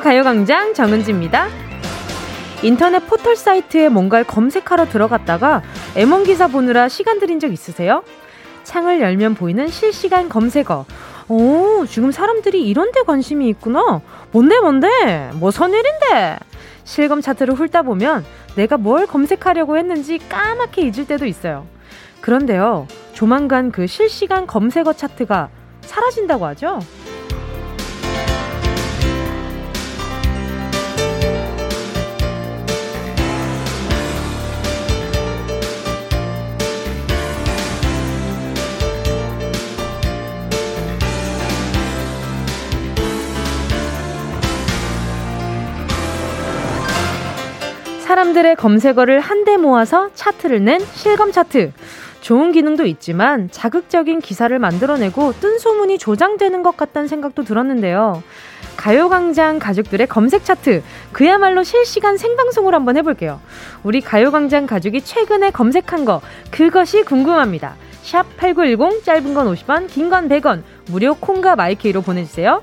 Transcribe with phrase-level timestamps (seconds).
[0.00, 1.48] 가요광장 정은지입니다.
[2.62, 5.62] 인터넷 포털 사이트에 뭔가를 검색하러 들어갔다가
[5.94, 8.02] M1 기사 보느라 시간 들인 적 있으세요?
[8.64, 10.86] 창을 열면 보이는 실시간 검색어.
[11.28, 14.00] 오, 지금 사람들이 이런 데 관심이 있구나.
[14.32, 15.30] 뭔데, 뭔데?
[15.34, 16.38] 뭐 선일인데?
[16.84, 21.66] 실검 차트를 훑다 보면 내가 뭘 검색하려고 했는지 까맣게 잊을 때도 있어요.
[22.20, 25.48] 그런데요, 조만간 그 실시간 검색어 차트가
[25.82, 26.80] 사라진다고 하죠?
[48.06, 51.72] 사람들의 검색어를 한데 모아서 차트를 낸 실검 차트.
[52.20, 58.22] 좋은 기능도 있지만 자극적인 기사를 만들어내고 뜬 소문이 조장되는 것 같다는 생각도 들었는데요.
[58.76, 60.84] 가요광장 가족들의 검색 차트.
[61.10, 63.40] 그야말로 실시간 생방송으로 한번 해볼게요.
[63.82, 66.20] 우리 가요광장 가족이 최근에 검색한 거,
[66.52, 67.74] 그것이 궁금합니다.
[68.04, 70.62] 샵 8910, 짧은 건 50원, 긴 건 100원,
[70.92, 72.62] 무료 콩과 마이케이로 보내주세요.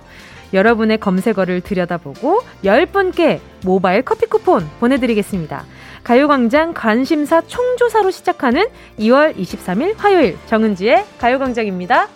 [0.53, 5.65] 여러분의 검색어를 들여다보고 10분께 모바일 커피 쿠폰 보내드리겠습니다.
[6.03, 8.65] 가요광장 관심사 총조사로 시작하는
[8.99, 12.07] 2월 23일 화요일 정은지의 가요광장입니다.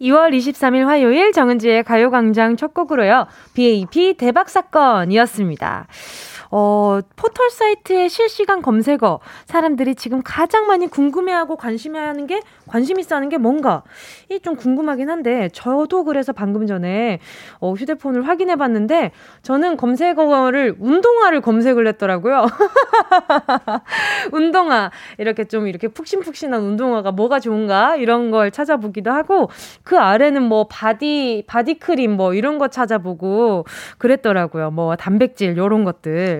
[0.00, 3.26] 2월 23일 화요일 정은지의 가요광장 첫 곡으로요.
[3.54, 5.86] BAP 대박사건이었습니다.
[6.50, 13.28] 어, 포털 사이트의 실시간 검색어 사람들이 지금 가장 많이 궁금해하고 관심해하는 게 관심 있어 하는
[13.28, 13.82] 게 뭔가
[14.30, 17.18] 이 좀 궁금하긴 한데 저도 그래서 방금 전에
[17.58, 19.10] 어, 휴대폰을 확인해 봤는데
[19.42, 22.46] 저는 검색어를 운동화를 검색을 했더라고요.
[24.32, 29.50] 운동화 이렇게 좀 이렇게 푹신푹신한 운동화가 뭐가 좋은가 이런 걸 찾아보기도 하고
[29.82, 33.64] 그 아래는 뭐 바디 바디 크림 뭐 이런 거 찾아보고
[33.98, 34.70] 그랬더라고요.
[34.70, 36.35] 뭐 단백질 요런 것들.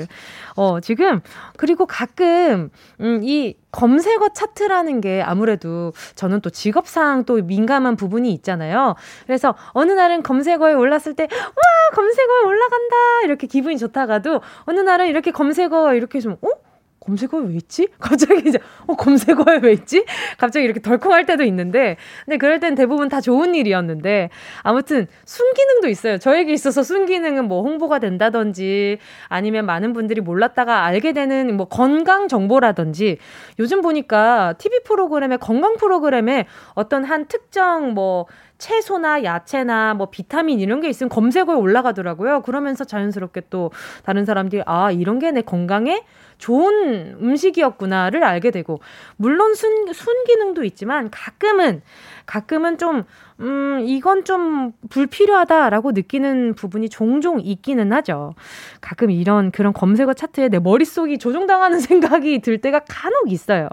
[0.57, 1.21] 어, 지금,
[1.57, 2.71] 그리고 가끔,
[3.01, 8.95] 음, 이 검색어 차트라는 게 아무래도 저는 또 직업상 또 민감한 부분이 있잖아요.
[9.27, 12.97] 그래서 어느 날은 검색어에 올랐을 때, 와, 검색어에 올라간다!
[13.25, 16.66] 이렇게 기분이 좋다가도 어느 날은 이렇게 검색어 이렇게 좀, 어?
[17.07, 17.89] 검색어에 왜 있지?
[17.99, 20.05] 갑자기 이제, 어, 검색어에 왜 있지?
[20.37, 24.31] 갑자기 이렇게 덜컹할 때도 있는데, 근데 그럴 땐 대부분 다 좋은 일이었는데,
[24.63, 26.19] 아무튼 순기능도 있어요.
[26.19, 33.19] 저에게 있어서 순기능은 뭐 홍보가 된다든지, 아니면 많은 분들이 몰랐다가 알게 되는 뭐 건강 정보라든지,
[33.59, 38.27] 요즘 보니까 TV 프로그램에 건강 프로그램에 어떤 한 특정 뭐
[38.59, 42.43] 채소나 야채나 뭐 비타민 이런 게 있으면 검색어에 올라가더라고요.
[42.43, 43.71] 그러면서 자연스럽게 또
[44.05, 46.03] 다른 사람들이 아, 이런 게 내 건강에
[46.39, 48.81] 좋은 음식이었구나를 알게 되고
[49.17, 51.83] 물론 순 순기능도 있지만 가끔은
[52.27, 53.05] 가끔은 좀
[53.41, 58.35] 음, 이건 좀 불필요하다라고 느끼는 부분이 종종 있기는 하죠.
[58.81, 63.69] 가끔 이런 그런 검색어 차트에 내 머릿속이 조종당하는 생각이 들 때가 간혹 있어요.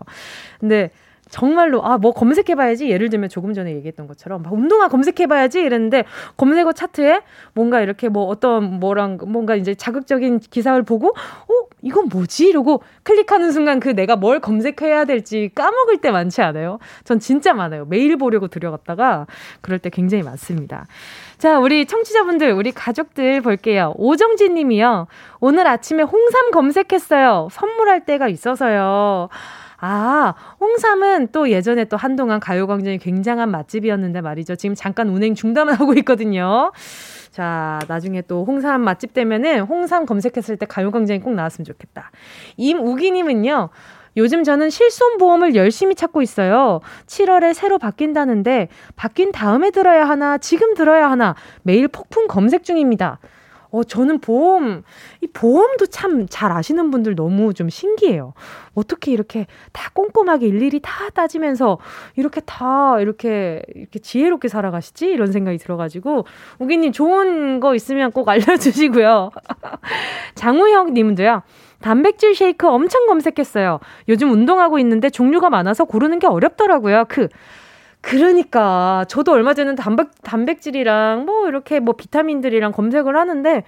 [0.60, 0.92] 근데
[1.34, 6.04] 정말로 아 뭐 검색해봐야지 예를 들면 조금 전에 얘기했던 것처럼 운동화 검색해봐야지 이랬는데
[6.36, 7.22] 검색어 차트에
[7.54, 13.52] 뭔가 이렇게 뭐 어떤 뭐랑 뭔가 이제 자극적인 기사를 보고 어 이건 뭐지 이러고 클릭하는
[13.52, 16.80] 순간 그 내가 뭘 검색해야 될지 까먹을 때 많지 않아요?
[17.06, 17.86] 전 진짜 많아요.
[17.86, 19.26] 매일 보려고 들여갔다가
[19.62, 20.88] 그럴 때 굉장히 많습니다.
[21.38, 23.94] 자, 우리 청취자분들, 우리 가족들 볼게요.
[23.98, 25.08] 오정진 님이요.
[25.40, 27.50] 오늘 아침에 홍삼 검색했어요.
[27.52, 29.30] 선물할 때가 있어서요.
[29.86, 34.56] 아, 홍삼은 또 예전에 또 한동안 가요광장이 굉장한 맛집이었는데 말이죠.
[34.56, 36.72] 지금 잠깐 운행 중단을 하고 있거든요.
[37.32, 42.12] 자, 나중에 또 홍삼 맛집 되면은 홍삼 검색했을 때 가요광장이 꼭 나왔으면 좋겠다.
[42.56, 43.70] 임우기님은요,
[44.16, 46.80] 요즘 저는 실손보험을 열심히 찾고 있어요.
[47.08, 53.20] 7월에 새로 바뀐다는데, 바뀐 다음에 들어야 하나, 지금 들어야 하나, 매일 폭풍 검색 중입니다.
[53.74, 54.84] 어, 저는 보험,
[55.22, 58.34] 이 보험도 참 잘 아시는 분들 너무 좀 신기해요.
[58.76, 61.80] 어떻게 이렇게 다 꼼꼼하게 일일이 다 따지면서
[62.16, 65.08] 이렇게 다 이렇게, 이렇게 지혜롭게 살아가시지?
[65.08, 66.26] 이런 생각이 들어가지고,
[66.60, 69.32] 우기님 좋은 거 있으면 꼭 알려주시고요.
[70.36, 71.42] 장우혁 님도요.
[71.82, 73.80] 단백질 쉐이크 엄청 검색했어요.
[74.08, 77.06] 요즘 운동하고 있는데 종류가 많아서 고르는 게 어렵더라고요.
[77.10, 77.28] 그,
[78.04, 83.64] 그러니까 저도 얼마 전에 단백 단백질이랑 뭐 이렇게 뭐 비타민들이랑 검색을 하는데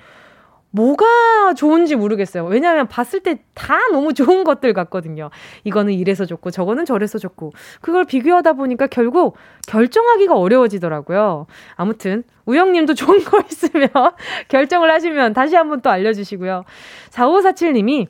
[0.71, 2.43] 뭐가 좋은지 모르겠어요.
[2.45, 5.31] 왜냐하면 봤을 때 다 너무 좋은 것들 같거든요.
[5.63, 9.37] 이거는 이래서 좋고 저거는 저래서 좋고 그걸 비교하다 보니까 결국
[9.67, 11.47] 결정하기가 어려워지더라고요.
[11.75, 13.89] 아무튼 우영님도 좋은 거 있으면
[14.49, 16.65] 결정을 하시면 다시 한번 또 알려주시고요.
[17.09, 18.07] 4547님이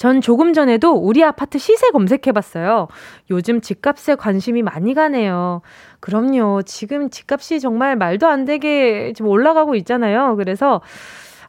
[0.00, 2.88] 전 조금 전에도 우리 아파트 시세 검색해봤어요.
[3.28, 5.60] 요즘 집값에 관심이 많이 가네요.
[6.00, 6.62] 그럼요.
[6.62, 10.36] 지금 집값이 정말 말도 안 되게 지금 올라가고 있잖아요.
[10.36, 10.80] 그래서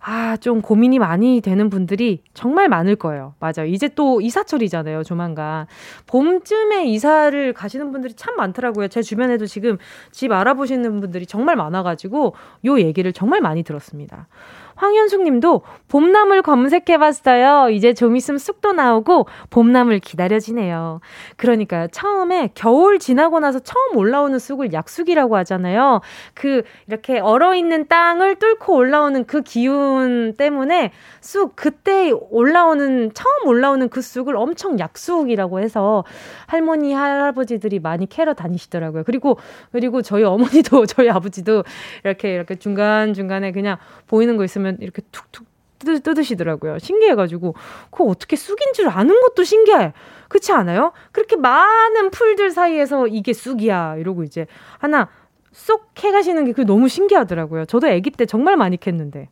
[0.02, 3.36] 아, 좀 고민이 많이 되는 분들이 정말 많을 거예요.
[3.40, 3.68] 맞아요.
[3.68, 5.66] 이제 또 이사철이잖아요, 조만간.
[6.08, 8.90] 봄쯤에 이사를 가시는 분들이 참 많더라고요.
[8.90, 9.78] 제 주변에도 지금
[10.12, 14.28] 집 알아보시는 분들이 정말 많아가지고 요 얘기를 정말 많이 들었습니다.
[14.76, 17.70] 황현숙 님도 봄나물 검색해봤어요.
[17.70, 21.02] 이제 좀 있으면 쑥도 나오고 봄나물 기다려지네요.
[21.38, 21.88] 그러니까요.
[21.92, 26.02] 처음에 겨울 지나고 나서 처음 올라오는 쑥을 약쑥이라고 하잖아요.
[26.34, 34.02] 그 이렇게 얼어있는 땅을 뚫고 올라오는 그 기운 때문에 쑥, 그때 올라오는, 처음 올라오는 그
[34.02, 36.04] 쑥을 엄청 약쑥이라고 해서
[36.48, 39.04] 할머니, 할아버지들이 많이 캐러 다니시더라고요.
[39.04, 39.38] 그리고,
[39.72, 41.64] 그리고 저희 어머니도, 저희 아버지도
[42.04, 43.78] 이렇게, 이렇게 중간 중간에 그냥
[44.08, 45.46] 보이는 거 있으면 이렇게 툭툭
[45.80, 46.80] 뜯으시더라고요.
[46.80, 47.56] 신기해가지고.
[47.90, 49.94] 그거 어떻게 쑥인 줄 아는 것도 신기해.
[50.30, 50.94] 그렇지 않아요?
[51.12, 53.98] 그렇게 많은 풀들 사이에서 이게 쑥이야.
[53.98, 54.48] 이러고 이제
[54.78, 55.10] 하나
[55.52, 57.66] 쏙 캐가시는 게 그게 너무 신기하더라고요.
[57.66, 59.28] 저도 아기 때 정말 많이 캤는데.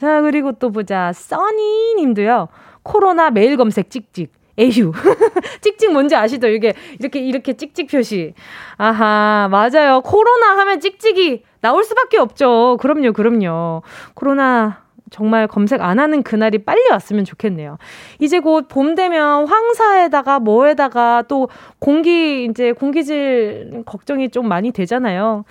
[0.00, 1.12] 자, 그리고 또 보자.
[1.12, 2.48] 써니 님도요.
[2.82, 4.32] 코로나 메일 검색 찍찍.
[4.58, 4.92] 에휴.
[5.60, 6.48] 찍찍 뭔지 아시죠?
[6.48, 8.34] 이게 이렇게 이렇게 찍찍 표시.
[8.76, 10.00] 아하, 맞아요.
[10.02, 12.76] 코로나 하면 찍찍이 나올 수밖에 없죠.
[12.78, 13.80] 그럼요, 그럼요.
[14.12, 17.78] 코로나 정말 검색 안 하는 그날이 빨리 왔으면 좋겠네요.
[18.20, 25.44] 이제 곧 봄 되면 황사에다가 뭐에다가 또 공기 이제 공기질 걱정이 좀 많이 되잖아요.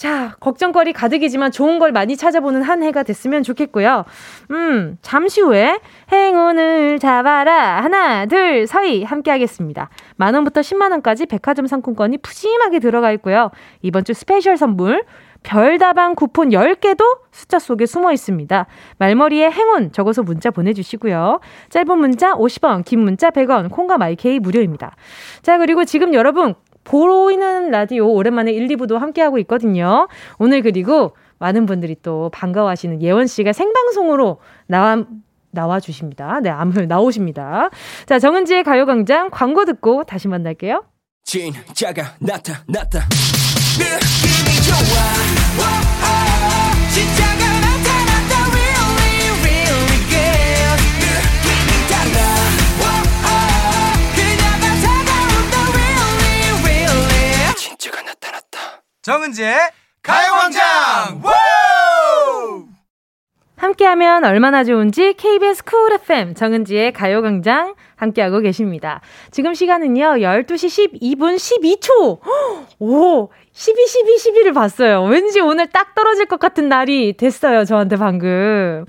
[0.00, 4.06] 자, 걱정거리 가득이지만 좋은 걸 많이 찾아보는 한 해가 됐으면 좋겠고요.
[4.50, 5.78] 음, 잠시 후에
[6.10, 7.82] 행운을 잡아라.
[7.82, 9.90] 하나, 둘, 서희 함께 하겠습니다.
[10.16, 13.50] 만 원부터 10만 원까지 백화점 상품권이 푸짐하게 들어가 있고요.
[13.82, 15.04] 이번 주 스페셜 선물,
[15.42, 18.66] 별다방 쿠폰 10개도 숫자 속에 숨어 있습니다.
[18.96, 21.40] 말머리에 행운 적어서 문자 보내주시고요.
[21.68, 24.96] 짧은 문자 50원, 긴 문자 100원, 콩과 마이케이 무료입니다.
[25.42, 26.54] 자, 그리고 지금 여러분
[26.90, 30.08] 보이는 라디오 오랜만에 1, 2부도 함께하고 있거든요.
[30.38, 35.04] 오늘 그리고 많은 분들이 또 반가워하시는 예원 씨가 생방송으로 나와
[35.52, 36.40] 나와 주십니다.
[36.40, 37.70] 네, 암을 나오십니다.
[38.06, 40.84] 자, 정은지의 가요광장 광고 듣고 다시 만날게요.
[41.24, 43.06] 진짜가 나타났다.
[43.78, 45.39] 느낌이 좋아.
[59.02, 59.56] 정은지의
[60.02, 61.22] 가요광장
[63.56, 69.00] 함께하면 얼마나 좋은지 KBS 쿨 FM 정은지의 가요광장 함께하고 계십니다.
[69.30, 72.20] 지금 시간은요 12시 12분 12초.
[72.78, 75.04] 오 12, 12, 12를 봤어요.
[75.04, 77.64] 왠지 오늘 딱 떨어질 것 같은 날이 됐어요.
[77.64, 78.84] 저한테 방금.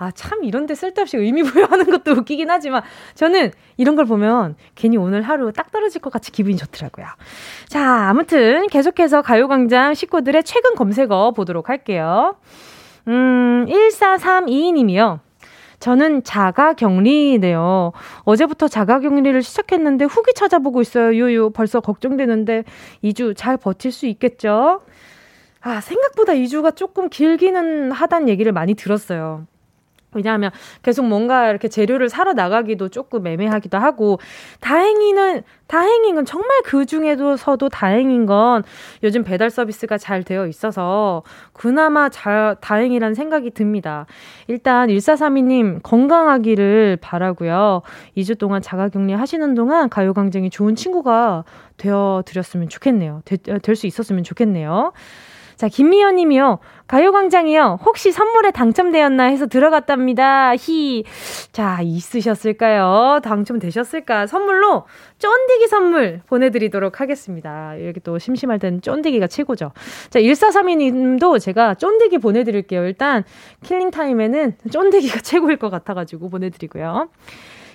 [0.00, 2.80] 아, 참 이런데 쓸데없이 의미 부여하는 것도 웃기긴 하지만
[3.14, 7.06] 저는 이런 걸 보면 괜히 오늘 하루 딱 떨어질 것 같이 기분이 좋더라고요.
[7.68, 12.36] 자, 아무튼 계속해서 가요광장 식구들의 최근 검색어 보도록 할게요.
[13.08, 15.18] 음, 1432님이요.
[15.80, 17.92] 저는 자가 격리네요.
[18.24, 21.14] 어제부터 자가 격리를 시작했는데 후기 찾아보고 있어요.
[21.14, 21.50] 유유.
[21.50, 22.64] 벌써 걱정되는데
[23.04, 24.80] 2주 잘 버틸 수 있겠죠?
[25.60, 29.46] 아, 생각보다 2주가 조금 길기는 하단 얘기를 많이 들었어요.
[30.12, 30.50] 왜냐하면
[30.82, 34.18] 계속 뭔가 이렇게 재료를 사러 나가기도 조금 애매하기도 하고
[34.60, 38.64] 다행히는 다행인 건 정말 그 중에서도 다행인 건
[39.04, 44.06] 요즘 배달 서비스가 잘 되어 있어서 그나마 잘 다행이란 생각이 듭니다.
[44.48, 47.82] 일단 1432님 건강하기를 바라고요.
[48.16, 51.44] 2주 동안 자가격리 하시는 동안 가요광장이 좋은 친구가
[51.76, 53.22] 되어 드렸으면 좋겠네요.
[53.24, 54.92] 될 수 있었으면 좋겠네요.
[55.60, 56.58] 자, 김미연 님이요.
[56.86, 57.80] 가요광장이요.
[57.84, 60.56] 혹시 선물에 당첨되었나 해서 들어갔답니다.
[60.56, 61.04] 히.
[61.52, 63.20] 자, 있으셨을까요?
[63.22, 64.26] 당첨되셨을까?
[64.26, 64.86] 선물로
[65.18, 67.74] 쫀디기 선물 보내드리도록 하겠습니다.
[67.74, 69.72] 이렇게 또 심심할 때는 쫀디기가 최고죠.
[70.08, 72.86] 자, 1432 님도 제가 쫀디기 보내드릴게요.
[72.86, 73.22] 일단
[73.62, 77.10] 킬링타임에는 쫀디기가 최고일 것 같아가지고 보내드리고요.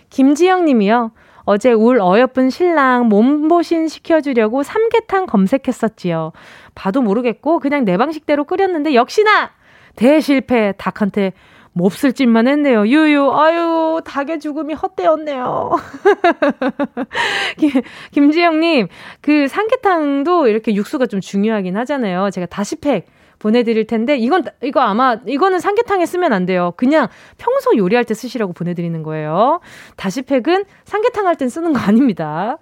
[0.09, 1.11] 김지영 님이요.
[1.45, 6.31] 어제 울 어여쁜 신랑 몸보신 시켜주려고 삼계탕 검색했었지요.
[6.73, 9.51] 봐도 모르겠고 그냥 내 방식대로 끓였는데 역시나
[9.95, 11.33] 대실패 닭한테
[11.77, 12.87] 몹쓸 짓만 했네요.
[12.87, 15.71] 유유, 아유, 닭의 죽음이 헛되었네요.
[17.59, 17.69] 김,
[18.11, 18.87] 김지영님,
[19.19, 22.29] 그 삼계탕도 이렇게 육수가 좀 중요하긴 하잖아요.
[22.29, 23.05] 제가 다시팩
[23.45, 26.73] 보내드릴 텐데 이건 이거 아마 이거는 삼계탕에 쓰면 안 돼요.
[26.77, 29.59] 그냥 평소 요리할 때 쓰시라고 보내드리는 거예요.
[29.97, 32.57] 다시팩은 삼계탕 할 땐 쓰는 거 아닙니다.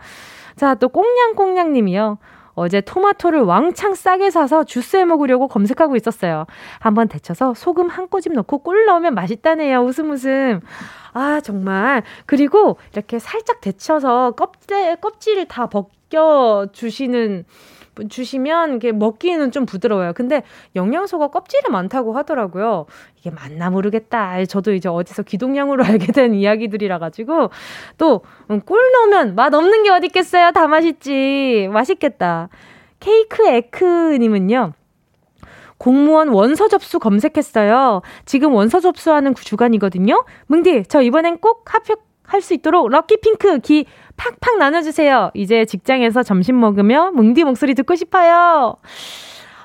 [0.55, 2.17] 자, 또 꽁냥꽁냥님이요.
[2.55, 6.45] 어제 토마토를 왕창 싸게 사서 주스해 먹으려고 검색하고 있었어요.
[6.79, 9.79] 한번 데쳐서 소금 한 꼬집 넣고 꿀 넣으면 맛있다네요.
[9.79, 10.59] 웃음 웃음.
[11.13, 12.03] 아, 정말.
[12.25, 17.45] 그리고 이렇게 살짝 데쳐서 껍질, 껍질을 다 벗겨 주시는
[18.09, 20.13] 주시면 이게 먹기에는 좀 부드러워요.
[20.13, 20.43] 근데
[20.75, 22.85] 영양소가 껍질에 많다고 하더라고요.
[23.17, 24.43] 이게 맞나 모르겠다.
[24.45, 27.49] 저도 이제 어디서 기동량으로 알게 된 이야기들이라 가지고
[27.97, 30.51] 또꿀 음, 넣으면 맛 없는 게 어디 있겠어요.
[30.51, 31.69] 다 맛있지.
[31.71, 32.49] 맛있겠다.
[32.99, 34.73] 케이크 에크님은요.
[35.77, 38.01] 공무원 원서 접수 검색했어요.
[38.25, 40.23] 지금 원서 접수하는 주간이거든요.
[40.47, 43.85] 뭉디, 저 이번엔 꼭 합격 할 수 있도록 럭키 핑크 기
[44.17, 45.31] 팍팍 나눠주세요.
[45.33, 48.75] 이제 직장에서 점심 먹으며 뭉디 목소리 듣고 싶어요.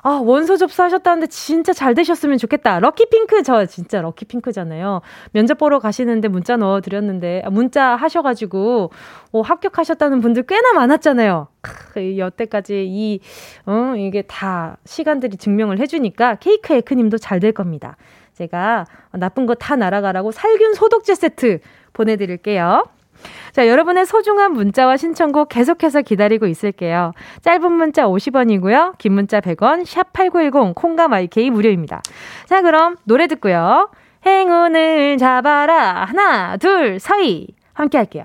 [0.03, 2.79] 아, 원서 접수하셨다는데 진짜 잘 되셨으면 좋겠다.
[2.81, 5.01] 럭키핑크, 저 진짜 럭키핑크잖아요.
[5.33, 8.91] 면접 보러 가시는데 문자 넣어드렸는데, 아, 문자 하셔가지고,
[9.33, 11.49] 어, 합격하셨다는 분들 꽤나 많았잖아요.
[11.61, 13.21] 크, 여태까지 이,
[13.67, 17.97] 어, 이게 다 시간들이 증명을 해주니까 케이크 에크님도 잘 될 겁니다.
[18.35, 21.59] 제가 나쁜 거 다 날아가라고 살균 소독제 세트
[21.93, 22.85] 보내드릴게요.
[23.53, 27.13] 자, 여러분의 소중한 문자와 신청곡 계속해서 기다리고 있을게요.
[27.43, 28.99] 짧은 문자 50원이고요.
[28.99, 32.03] 긴 문자 100원, 샵8910, 콩과 마이케이 무료입니다.
[32.47, 33.91] 자, 그럼 노래 듣고요.
[34.27, 36.05] 행운을 잡아라.
[36.05, 37.49] 하나, 둘, 서희.
[37.73, 38.25] 함께 할게요.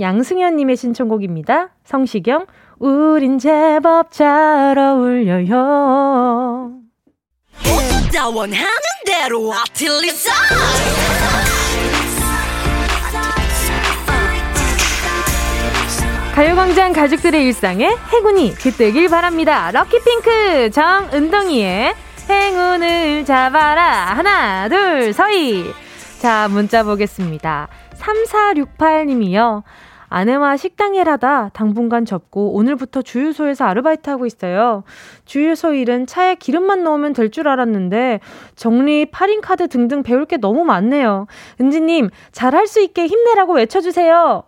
[0.00, 1.70] 양승현님의 신청곡입니다.
[1.84, 2.46] 성시경,
[2.78, 6.84] 우린 제법 잘 어울려요.
[8.32, 8.66] 원하는
[9.04, 10.32] 대로 아틀리사
[16.34, 19.70] 가요광장 가족들의 일상에 행운이 깃들길 바랍니다.
[19.70, 21.94] 럭키핑크 정은동이의
[22.28, 23.84] 행운을 잡아라.
[24.16, 25.64] 하나, 둘, 서희.
[26.18, 27.68] 자, 문자 보겠습니다.
[27.96, 29.62] 3468님이요.
[30.08, 34.82] 아내와 식당 일하다 당분간 접고 오늘부터 주유소에서 아르바이트 하고 있어요.
[35.24, 38.20] 주유소 일은 차에 기름만 넣으면 될 줄 알았는데
[38.56, 41.26] 정리, 할인카드 등등 배울 게 너무 많네요.
[41.60, 44.42] 은지님, 잘할 수 있게 힘내라고 외쳐주세요.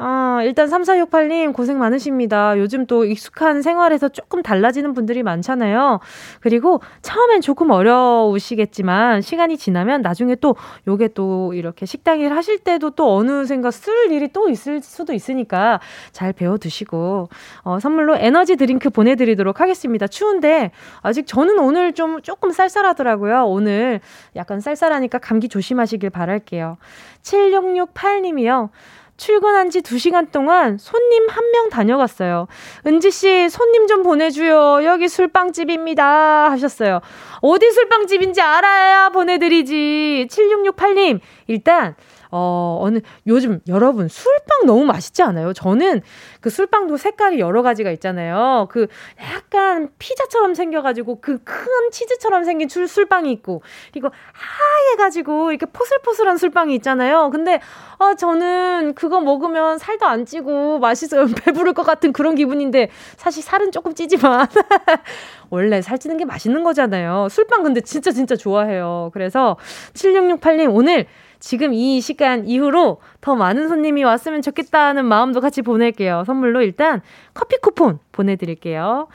[0.00, 2.56] 아, 일단 3468님 고생 많으십니다.
[2.56, 5.98] 요즘 또 익숙한 생활에서 조금 달라지는 분들이 많잖아요.
[6.40, 10.54] 그리고 처음엔 조금 어려우시겠지만 시간이 지나면 나중에 또
[10.86, 15.80] 요게 또 이렇게 식당 일 하실 때도 또 어느샌가 쓸 일이 또 있을 수도 있으니까
[16.12, 17.28] 잘 배워 두시고
[17.62, 20.06] 어, 선물로 에너지 드링크 보내 드리도록 하겠습니다.
[20.06, 20.70] 추운데
[21.02, 23.46] 아직 저는 오늘 좀 조금 쌀쌀하더라고요.
[23.46, 23.98] 오늘
[24.36, 26.76] 약간 쌀쌀하니까 감기 조심하시길 바랄게요.
[27.22, 28.70] 7668님이요.
[29.18, 32.46] 출근한 지 2시간 동안 손님 한 명 다녀갔어요.
[32.86, 34.84] 은지씨, 손님 좀 보내줘요.
[34.84, 36.50] 여기 술빵집입니다.
[36.50, 37.00] 하셨어요.
[37.40, 40.28] 어디 술빵집인지 알아야 보내드리지.
[40.30, 41.96] 7668님, 일단,
[42.30, 45.52] 어, 어느, 요즘 여러분 술빵 너무 맛있지 않아요?
[45.52, 46.02] 저는
[46.40, 48.68] 그 술빵도 색깔이 여러 가지가 있잖아요.
[48.70, 48.86] 그
[49.20, 56.36] 약간 피자처럼 생겨가지고 그 큰 치즈처럼 생긴 술, 술빵이 있고, 그리고 하얘 가지고 이렇게 포슬포슬한
[56.36, 57.30] 술빵이 있잖아요.
[57.30, 57.60] 근데,
[57.98, 61.26] 아, 저는 그거 먹으면 살도 안 찌고 맛있어요.
[61.44, 64.46] 배부를 것 같은 그런 기분인데, 사실 살은 조금 찌지만.
[65.50, 67.28] 원래 살찌는 게 맛있는 거잖아요.
[67.30, 69.10] 술빵 근데 진짜 진짜 좋아해요.
[69.14, 69.56] 그래서
[69.94, 71.06] 7668님 오늘
[71.40, 76.24] 지금 이 시간 이후로 더 많은 손님이 왔으면 좋겠다는 마음도 같이 보낼게요.
[76.26, 77.00] 선물로 일단
[77.34, 79.08] 커피 쿠폰 보내드릴게요.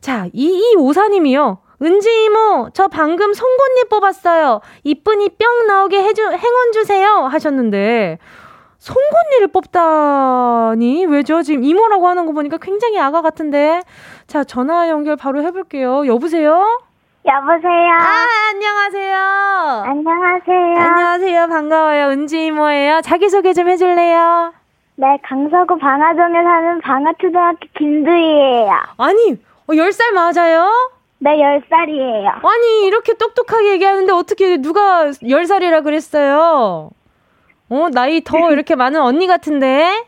[0.00, 1.58] 자, 2254님이요.
[1.82, 4.60] 은지 이모, 저 방금 송곳니 뽑았어요.
[4.84, 7.24] 이쁜이 뿅 나오게 해주, 행운 주세요.
[7.24, 8.18] 하셨는데,
[8.78, 11.06] 송곳니를 뽑다니?
[11.06, 11.42] 왜죠?
[11.42, 13.82] 지금 이모라고 하는 거 보니까 굉장히 아가 같은데.
[14.26, 16.06] 자, 전화 연결 바로 해볼게요.
[16.06, 16.80] 여보세요?
[17.26, 17.90] 여보세요.
[17.92, 19.16] 아, 안녕하세요.
[19.84, 20.78] 안녕하세요.
[20.80, 21.46] 안녕하세요.
[21.48, 22.08] 반가워요.
[22.08, 23.02] 은지 이모예요.
[23.02, 24.52] 자기소개 좀 해줄래요?
[24.96, 28.70] 네, 강서구 방화동에 사는 방화초등학교 김두희예요.
[28.98, 29.32] 아니,
[29.66, 30.70] 어, 10살 맞아요?
[31.18, 32.44] 네, 10살이에요.
[32.44, 36.90] 아니, 이렇게 똑똑하게 얘기하는데 어떻게 누가 10살이라 그랬어요?
[37.68, 40.04] 어, 나이 더 이렇게 많은 언니 같은데?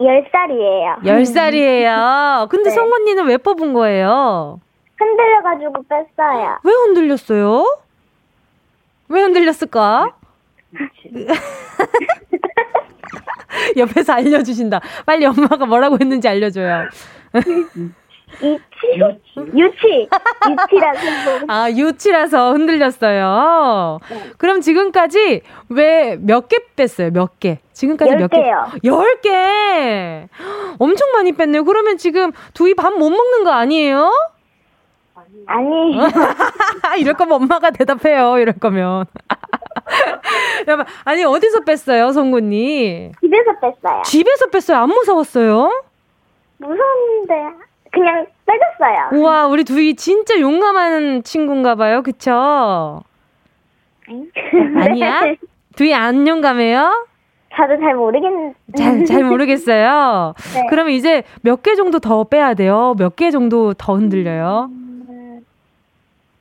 [0.00, 1.02] 10살이에요.
[1.04, 2.48] 10살이에요.
[2.48, 2.74] 근데 네.
[2.74, 4.60] 성언니는 왜 뽑은 거예요?
[4.98, 6.58] 흔들려가지고 뺐어요.
[6.62, 7.64] 왜 흔들렸어요?
[9.08, 10.14] 왜 흔들렸을까?
[13.76, 14.80] 옆에서 알려주신다.
[15.06, 16.88] 빨리 엄마가 뭐라고 했는지 알려줘요.
[18.42, 18.62] 유치?
[19.54, 20.08] 유치.
[20.50, 21.44] 유치라서.
[21.48, 23.98] 아, 유치라서 흔들렸어요.
[24.10, 24.30] 네.
[24.36, 27.10] 그럼 지금까지 왜 몇 개 뺐어요?
[27.12, 27.58] 몇 개?
[27.72, 28.42] 지금까지 몇 개?
[28.84, 30.28] 열 개!
[30.78, 31.64] 엄청 많이 뺐네요.
[31.64, 34.10] 그러면 지금 두이 밥 못 먹는 거 아니에요?
[35.46, 35.96] 아니.
[37.00, 38.38] 이럴 거면 엄마가 대답해요.
[38.38, 39.06] 이럴 거면.
[41.04, 43.12] 아니 어디서 뺐어요, 송곳니?
[43.20, 44.02] 집에서 뺐어요.
[44.04, 44.78] 집에서 뺐어요.
[44.78, 45.82] 안 무서웠어요?
[46.58, 47.34] 무서운데
[47.92, 49.20] 그냥 빼줬어요.
[49.20, 52.02] 우와, 우리 두이 진짜 용감한 친구인가 봐요.
[52.02, 53.02] 그쵸?
[54.76, 55.20] 아니야?
[55.22, 55.36] 네.
[55.76, 57.06] 두이 안 용감해요?
[57.56, 58.54] 저도 잘 모르겠는데.
[58.76, 60.34] 잘, 잘 모르겠어요.
[60.54, 60.66] 네.
[60.68, 62.94] 그러면 이제 몇 개 정도 더 빼야 돼요?
[62.98, 64.68] 몇 개 정도 더 흔들려요?
[64.70, 64.85] 음,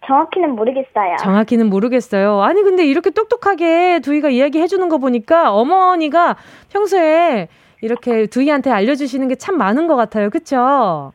[0.08, 1.16] 정확히는 모르겠어요.
[1.20, 2.42] 정확히는 모르겠어요.
[2.42, 6.36] 아니, 근데 이렇게 똑똑하게 두이가 이야기 해 주는 거 보니까 어머니가
[6.72, 7.48] 평소에
[7.82, 10.30] 이렇게 두이한테 알려주시는 게 참 많은 것 같아요.
[10.30, 11.12] 그쵸?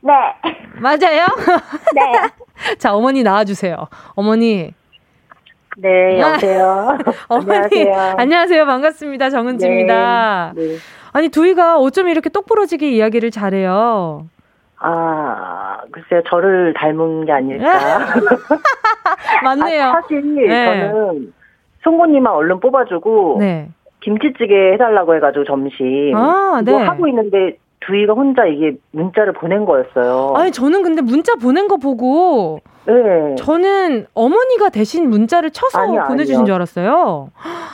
[0.00, 0.12] 네.
[0.80, 1.26] 맞아요?
[1.94, 2.02] 네.
[2.78, 3.88] 자, 어머니 나와주세요.
[4.14, 4.72] 어머니.
[5.76, 6.96] 네, 여보세요.
[7.28, 7.58] 어머니,
[7.90, 8.14] 안녕하세요.
[8.16, 8.66] 안녕하세요.
[8.66, 9.30] 반갑습니다.
[9.30, 10.52] 정은지입니다.
[10.54, 10.76] 네, 네.
[11.12, 14.26] 아니, 두이가 어쩜 이렇게 똑부러지게 이야기를 잘해요?
[14.86, 17.98] 아, 글쎄요, 저를 닮은 게 아닐까.
[19.42, 19.82] 맞네요.
[19.82, 20.64] 아, 사실 네.
[20.66, 21.32] 저는
[21.82, 23.70] 송곳니만 얼른 뽑아주고 네.
[24.00, 26.70] 김치찌개 해달라고 해가지고 점심 아, 네.
[26.70, 30.34] 뭐 하고 있는데 두이가 혼자 이게 문자를 보낸 거였어요.
[30.36, 33.34] 아니 저는 근데 문자 보낸 거 보고 네.
[33.36, 36.44] 저는 어머니가 대신 문자를 쳐서 아니요, 보내주신 아니요.
[36.46, 37.28] 줄 알았어요.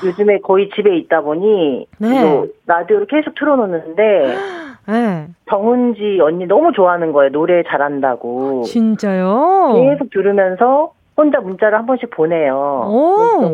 [0.04, 2.42] 요즘에 거의 집에 있다 보니 네.
[2.66, 4.36] 라디오를 계속 틀어놓는데
[4.88, 5.28] 네.
[5.48, 7.30] 정은지 언니 너무 좋아하는 거예요.
[7.32, 8.62] 노래 잘한다고.
[8.62, 9.72] 진짜요?
[9.74, 12.88] 계속 들으면서 혼자 문자를 한 번씩 보내요.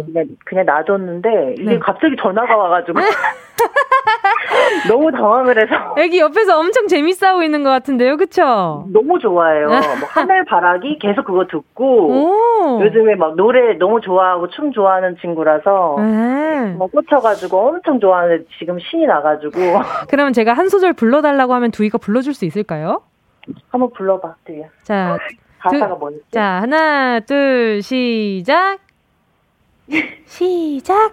[0.07, 1.79] 그냥, 그냥 놔뒀는데 이게 네.
[1.81, 2.99] 갑자기 전화가 와가지고
[4.89, 5.95] 너무 당황을 해서.
[5.99, 8.87] 애기 옆에서 엄청 재밌어하고 있는 것 같은데요, 그쵸?
[8.93, 9.69] 너무 좋아해요.
[9.69, 9.79] 뭐
[10.09, 12.83] 하늘 바라기 계속 그거 듣고 오.
[12.83, 16.75] 요즘에 막 노래 너무 좋아하고 춤 좋아하는 친구라서 네.
[16.77, 19.53] 뭐 꽂혀가지고 엄청 좋아하는데 지금 신이 나가지고.
[20.09, 23.03] 그러면 제가 한 소절 불러달라고 하면 두이가 불러줄 수 있을까요?
[23.71, 24.67] 한번 불러봐, 두이야.
[24.83, 25.17] 자,
[25.61, 26.25] 가사가 뭐였지?
[26.33, 28.79] 자, 하나, 둘, 시작.
[30.27, 31.13] 시작.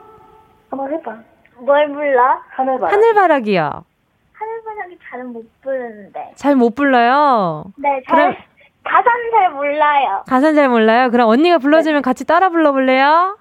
[0.69, 1.32] 한번 해봐.
[1.65, 2.39] 뭘 불러?
[2.49, 2.93] 하늘바라기.
[2.95, 3.85] 하늘바라기요.
[4.33, 6.31] 하늘바라기 잘은 못 부르는데.
[6.35, 7.65] 잘 못 불러요?
[7.77, 8.15] 네, 잘.
[8.15, 8.35] 그럼,
[8.83, 10.23] 가사는 잘 몰라요.
[10.27, 11.09] 가사는 잘 몰라요?
[11.09, 12.01] 그럼 언니가 불러주면 네.
[12.01, 13.37] 같이 따라 불러볼래요?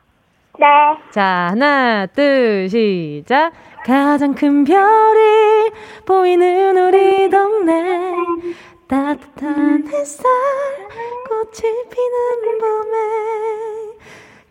[0.59, 0.67] 네.
[1.11, 3.52] 자, 하나, 둘, 시작.
[3.85, 5.71] 가장 큰 별이
[6.06, 8.13] 보이는 우리 동네
[8.87, 10.25] 따뜻한 햇살
[11.28, 12.99] 꽃이 피는 봄에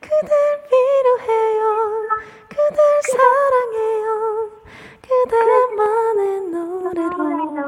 [0.01, 0.29] 그댈
[0.71, 2.09] 위로해요
[2.51, 2.77] 그댈
[3.11, 4.49] 사랑해요
[5.01, 7.63] 그대만의 노래로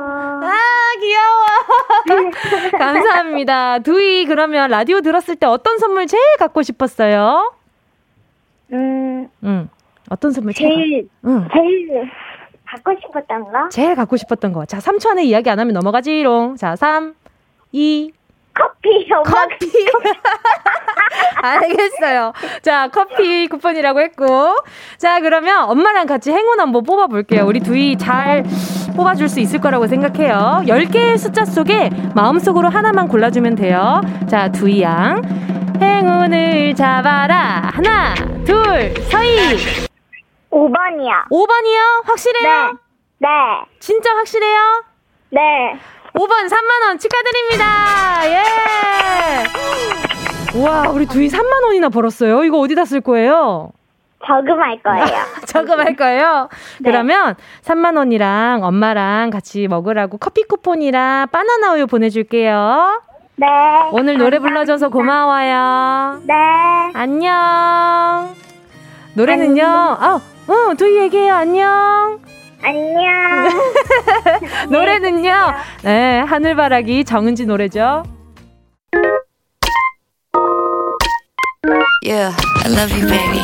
[0.46, 0.52] 아
[1.00, 2.32] 귀여워
[2.78, 7.54] 감사합니다 두이 그러면 라디오 들었을 때 어떤 선물 제일 갖고 싶었어요?
[8.74, 9.70] 음, 음.
[10.10, 11.48] 어떤 선물 제일 응.
[11.54, 12.12] 제일
[12.66, 13.70] 갖고 싶었던 거?
[13.70, 14.66] 제일 갖고 싶었던 거.
[14.66, 16.56] 자, 3초 안에 이야기 안 하면 넘어가지롱.
[16.56, 17.14] 자, 3,
[17.72, 18.12] 2,
[18.54, 19.08] 커피.
[19.26, 19.72] 커피.
[21.42, 22.34] 알겠어요.
[22.62, 24.56] 자, 커피 쿠폰이라고 했고.
[24.98, 27.46] 자, 그러면 엄마랑 같이 행운 한번 뽑아볼게요.
[27.46, 28.44] 우리 두이 잘
[28.96, 30.64] 뽑아줄 수 있을 거라고 생각해요.
[30.68, 34.02] 10개의 숫자 속에 마음속으로 하나만 골라주면 돼요.
[34.30, 35.22] 자, 두이 양.
[35.82, 37.72] 행운을 잡아라.
[37.74, 38.14] 하나,
[38.46, 39.88] 둘, 서희.
[40.52, 41.30] 5번이요.
[41.32, 42.06] 5번이요?
[42.06, 42.72] 확실해요?
[43.18, 43.28] 네.
[43.28, 43.28] 네.
[43.80, 44.84] 진짜 확실해요?
[45.32, 45.42] 네.
[46.14, 48.22] 5번 3만원 축하드립니다.
[48.26, 48.44] 예.
[50.56, 52.44] 우와, 우리 둘이 3만원이나 벌었어요.
[52.44, 53.72] 이거 어디다 쓸 거예요?
[54.26, 55.06] 저금할 거예요.
[55.48, 56.50] 저금할 거예요?
[56.80, 56.92] 네.
[56.92, 63.02] 그러면 3만원이랑 엄마랑 같이 먹으라고 커피 쿠폰이랑 바나나 우유 보내줄게요.
[63.36, 63.48] 네.
[63.92, 66.22] 오늘 노래 불러줘서 고마워요.
[66.26, 66.34] 네.
[66.94, 68.36] 안녕.
[69.16, 71.34] 노래는요, 아, 어, 두이 얘기해요.
[71.36, 72.20] 안녕.
[72.64, 73.50] 안녕.
[74.70, 75.34] 노래는요,
[75.84, 78.04] 네, 하늘바라기 정은지 노래죠.
[82.06, 83.40] Yeah, I love you, baby.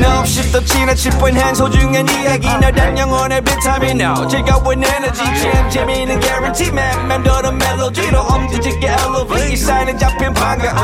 [0.00, 4.28] No, shift the china chip when hands hold you and 이야기 너란 영혼의 비타민 No,
[4.28, 10.76] 즐거운 에너지 참 재미있는 guarantee man 맴도는 멜로디로 엄지짓게 elevate 사인은 잡힌 반가움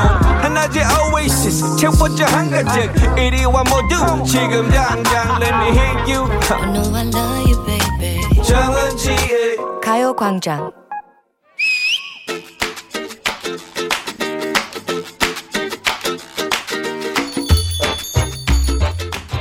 [0.42, 0.82] 하나의
[1.14, 7.50] oasis 채워져 한가득 이리와 모두 지금 당장 let me hit you I know I love
[7.50, 8.42] you, baby.
[8.42, 10.72] 정은지의 가요광장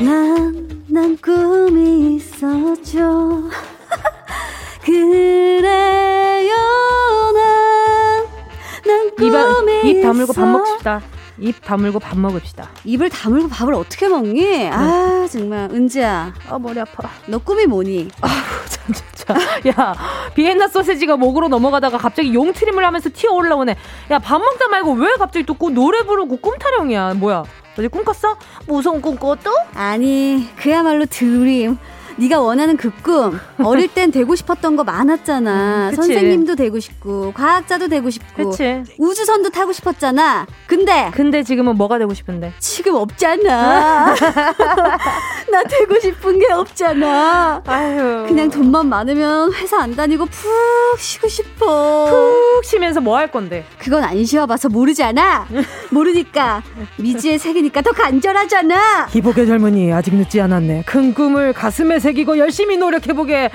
[0.04, 3.50] 난, 난 꿈이 있었죠.
[4.84, 6.56] 그래요,
[7.34, 8.26] 난,
[8.86, 11.02] 난 꿈이 입, 입 다물고 밥 먹읍시다.
[11.40, 12.70] 입 다물고 밥 먹읍시다.
[12.86, 14.42] 입을 다물고 밥을 어떻게 먹니?
[14.42, 14.70] 네.
[14.72, 15.70] 아, 정말.
[15.72, 16.34] 은지야.
[16.50, 17.10] 아, 머리 아파.
[17.28, 18.10] 너 꿈이 뭐니?
[18.22, 18.28] 아,
[18.70, 19.34] 참, 진짜.
[19.70, 19.96] 야,
[20.36, 23.76] 비엔나 소세지가 목으로 넘어가다가 갑자기 용트림을 하면서 튀어 올라오네.
[24.12, 27.14] 야, 밥 먹다 말고 왜 갑자기 또 노래 부르고 꿈 타령이야.
[27.16, 27.44] 뭐야?
[27.78, 28.38] 어제 꿈 꿨어?
[28.68, 29.52] 무서운 꿈 꿨어?
[29.74, 31.78] 아니, 그야말로 드림.
[32.18, 35.90] 네가 원하는 그 꿈 어릴 땐 되고 싶었던 거 많았잖아.
[35.90, 38.84] 음, 선생님도 되고 싶고 과학자도 되고 싶고 그치.
[38.98, 40.46] 우주선도 타고 싶었잖아.
[40.68, 42.54] 근데 근데 지금은 뭐가 되고 싶은데?
[42.60, 44.14] 지금 없잖아.
[45.52, 47.62] 나 되고 싶은 게 없잖아.
[47.66, 48.26] 아유.
[48.28, 52.06] 그냥 돈만 많으면 회사 안 다니고 푹 쉬고 싶어.
[52.10, 53.66] 푹 쉬면서 뭐 할 건데?
[53.80, 55.46] 그건 안 쉬어봐서 모르잖아.
[55.92, 56.64] 모르니까
[56.98, 59.08] 미지의 세계니까 더 간절하잖아.
[59.10, 60.84] 행복의 젊은이 아직 늦지 않았네.
[60.86, 63.50] 큰 꿈을 가슴에 새기고 열심히 노력해보게.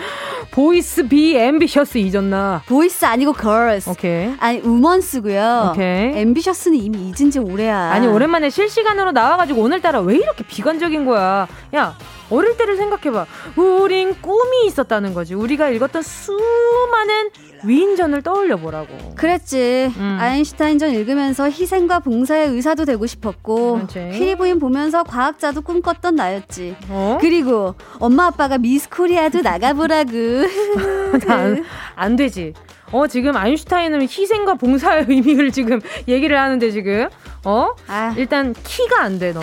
[0.52, 2.62] Boys be ambitious 잊었나?
[2.66, 3.90] Boys 아니고 girls.
[3.90, 4.32] 오케이.
[4.40, 5.72] 아니 women스고요.
[5.72, 6.18] 오케이.
[6.18, 7.90] Ambitious는 이미 잊은 지 오래야.
[7.92, 11.46] 아니 오랜만에 실시간으로 나와가지고 오늘따라 왜 이렇게 비관적인 거야?
[11.76, 11.94] 야
[12.30, 13.26] 어릴 때를 생각해봐.
[13.56, 15.34] 우린 꿈이 있었다는 거지.
[15.34, 17.30] 우리가 읽었던 수많은
[17.64, 19.14] 위인전을 떠올려 보라고.
[19.16, 19.92] 그랬지.
[19.96, 20.16] 음.
[20.20, 23.80] 아인슈타인전 읽으면서 희생과 봉사의 의사도 되고 싶었고,
[24.12, 26.76] 피리 부인 보면서 과학자도 꿈꿨던 나였지.
[26.88, 27.18] 어?
[27.20, 30.10] 그리고 엄마 아빠가 미스 코리아도 나가보라고.
[31.28, 32.54] 안, 안 되지.
[32.90, 37.08] 어, 지금 아인슈타인은 희생과 봉사의 의미를 지금 얘기를 하는데 지금,
[37.44, 37.68] 어?
[37.86, 38.14] 아.
[38.16, 39.40] 일단 키가 안 돼, 너.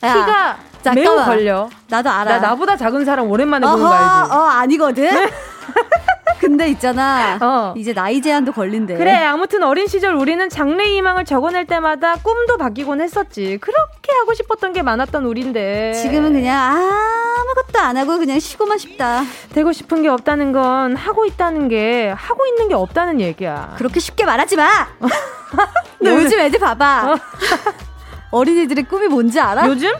[0.00, 0.94] 키가 잠깐만.
[1.16, 1.70] 매우 걸려.
[1.88, 2.38] 나도 알아.
[2.40, 4.32] 나, 나보다 작은 사람 오랜만에 어허, 보는 거 알지?
[4.32, 5.04] 어, 아니거든?
[5.04, 5.30] 네?
[6.40, 7.38] 근데 있잖아.
[7.40, 7.72] 어.
[7.76, 8.96] 이제 나이 제한도 걸린대.
[8.96, 13.58] 그래, 아무튼 어린 시절 우리는 장래 희망을 적어낼 때마다 꿈도 바뀌곤 했었지.
[13.60, 15.92] 그렇게 하고 싶었던 게 많았던 우린데.
[15.92, 19.22] 지금은 그냥 아무것도 안 하고 그냥 쉬고만 싶다.
[19.52, 23.74] 되고 싶은 게 없다는 건 하고 있다는 게 하고 있는 게 없다는 얘기야.
[23.78, 24.68] 그렇게 쉽게 말하지 마!
[26.02, 27.12] 너 요즘 애들 봐봐.
[27.12, 27.16] 어.
[28.32, 29.68] 어린이들의 꿈이 뭔지 알아?
[29.68, 29.90] 요즘?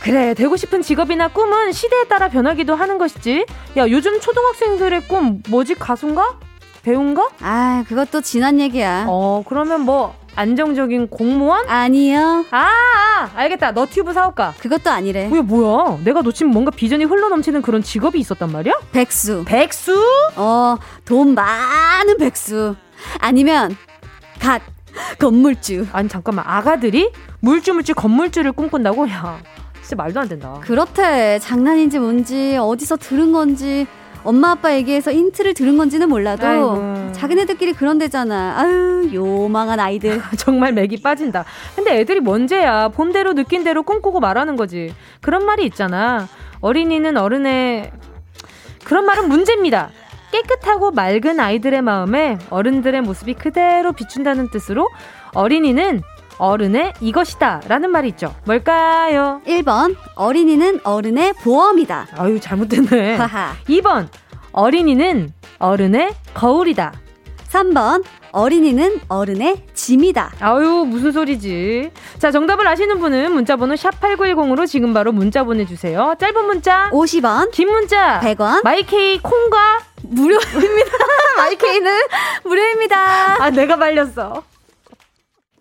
[0.00, 3.44] 그래, 되고 싶은 직업이나 꿈은 시대에 따라 변하기도 하는 것이지.
[3.76, 5.74] 야, 요즘 초등학생들의 꿈 뭐지?
[5.74, 6.38] 가수인가?
[6.82, 7.28] 배우인가?
[7.40, 9.06] 아, 그것도 지난 얘기야.
[9.08, 11.68] 어, 그러면 뭐 안정적인 공무원?
[11.68, 12.44] 아니요.
[12.52, 13.72] 아, 아 알겠다.
[13.72, 14.54] 너튜브 사올까?
[14.60, 15.28] 그것도 아니래.
[15.32, 15.98] 왜 뭐야?
[16.04, 18.74] 내가 놓친 뭔가 비전이 흘러넘치는 그런 직업이 있었단 말이야?
[18.92, 19.44] 백수.
[19.46, 20.00] 백수?
[20.36, 22.76] 어, 돈 많은 백수.
[23.18, 23.76] 아니면
[24.38, 24.62] 갓
[25.18, 25.86] 건물주.
[25.92, 29.08] 아니 잠깐만 아가들이 물주물주 건물주를 꿈꾼다고?
[29.10, 29.38] 야
[29.80, 30.58] 진짜 말도 안 된다.
[30.62, 31.38] 그렇대.
[31.38, 33.86] 장난인지 뭔지 어디서 들은 건지
[34.24, 37.12] 엄마 아빠 얘기해서 힌트를 들은 건지는 몰라도 아이고.
[37.12, 38.54] 자기네들끼리 그런 데잖아.
[38.58, 40.20] 아유 요망한 아이들.
[40.36, 41.44] 정말 맥이 빠진다.
[41.74, 42.88] 근데 애들이 뭔죄야.
[42.88, 44.94] 본대로 느낀 대로 꿈꾸고 말하는 거지.
[45.22, 46.28] 그런 말이 있잖아.
[46.60, 47.92] 어린이는 어른의
[48.84, 49.90] 그런 말은 문제입니다.
[50.32, 54.88] 깨끗하고 맑은 아이들의 마음에 어른들의 모습이 그대로 비춘다는 뜻으로
[55.34, 56.02] 어린이는
[56.38, 58.34] 어른의 이것이다 라는 말이 있죠.
[58.44, 59.40] 뭘까요?
[59.46, 62.06] 1번 어린이는 어른의 보험이다.
[62.16, 63.18] 아유 잘못됐네.
[63.68, 64.08] 2번
[64.52, 66.92] 어린이는 어른의 거울이다.
[67.48, 70.32] 3번 어린이는 어른의 짐이다.
[70.40, 71.90] 아유 무슨 소리지.
[72.18, 76.14] 자 정답을 아시는 분은 문자번호 샵8910으로 지금 바로 문자 보내주세요.
[76.18, 80.90] 짧은 문자 50원 긴 문자 100원 마이케이 콩과 무료입니다.
[81.36, 81.92] 마이케이는
[82.44, 83.42] 무료입니다.
[83.42, 84.42] 아 내가 말렸어.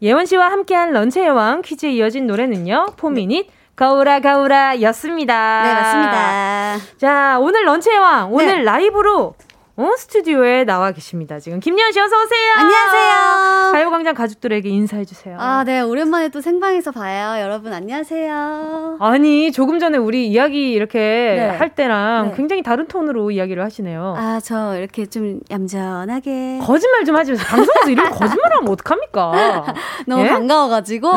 [0.02, 2.94] 예원 씨와 함께한 런치의 왕 퀴즈에 이어진 노래는요.
[2.98, 5.64] 포미닛 거울아 거울아 였습니다.
[5.64, 6.78] 네, 맞습니다.
[6.98, 8.64] 자, 오늘 런치의 왕 오늘 네.
[8.64, 9.36] 라이브로
[9.80, 11.40] 어, 스튜디오에 나와 계십니다.
[11.40, 12.52] 지금 김연 씨 어서 오세요.
[12.58, 13.72] 안녕하세요.
[13.74, 15.38] 가요광장 가족들에게 인사해 주세요.
[15.40, 15.82] 아, 네.
[15.82, 17.40] 오랜만에 또 생방에서 봐요.
[17.40, 18.98] 여러분 안녕하세요.
[19.00, 21.48] 아니, 조금 전에 우리 이야기 이렇게 네.
[21.50, 22.34] 할 때랑 네.
[22.36, 24.16] 굉장히 다른 톤으로 이야기를 하시네요.
[24.18, 27.46] 아, 저 이렇게 좀 얌전하게 거짓말 좀 하지 마세요.
[27.48, 29.76] 방송에서 이런 거짓말 하면 어떡합니까?
[30.08, 30.30] 너무 예?
[30.30, 31.12] 반가워 가지고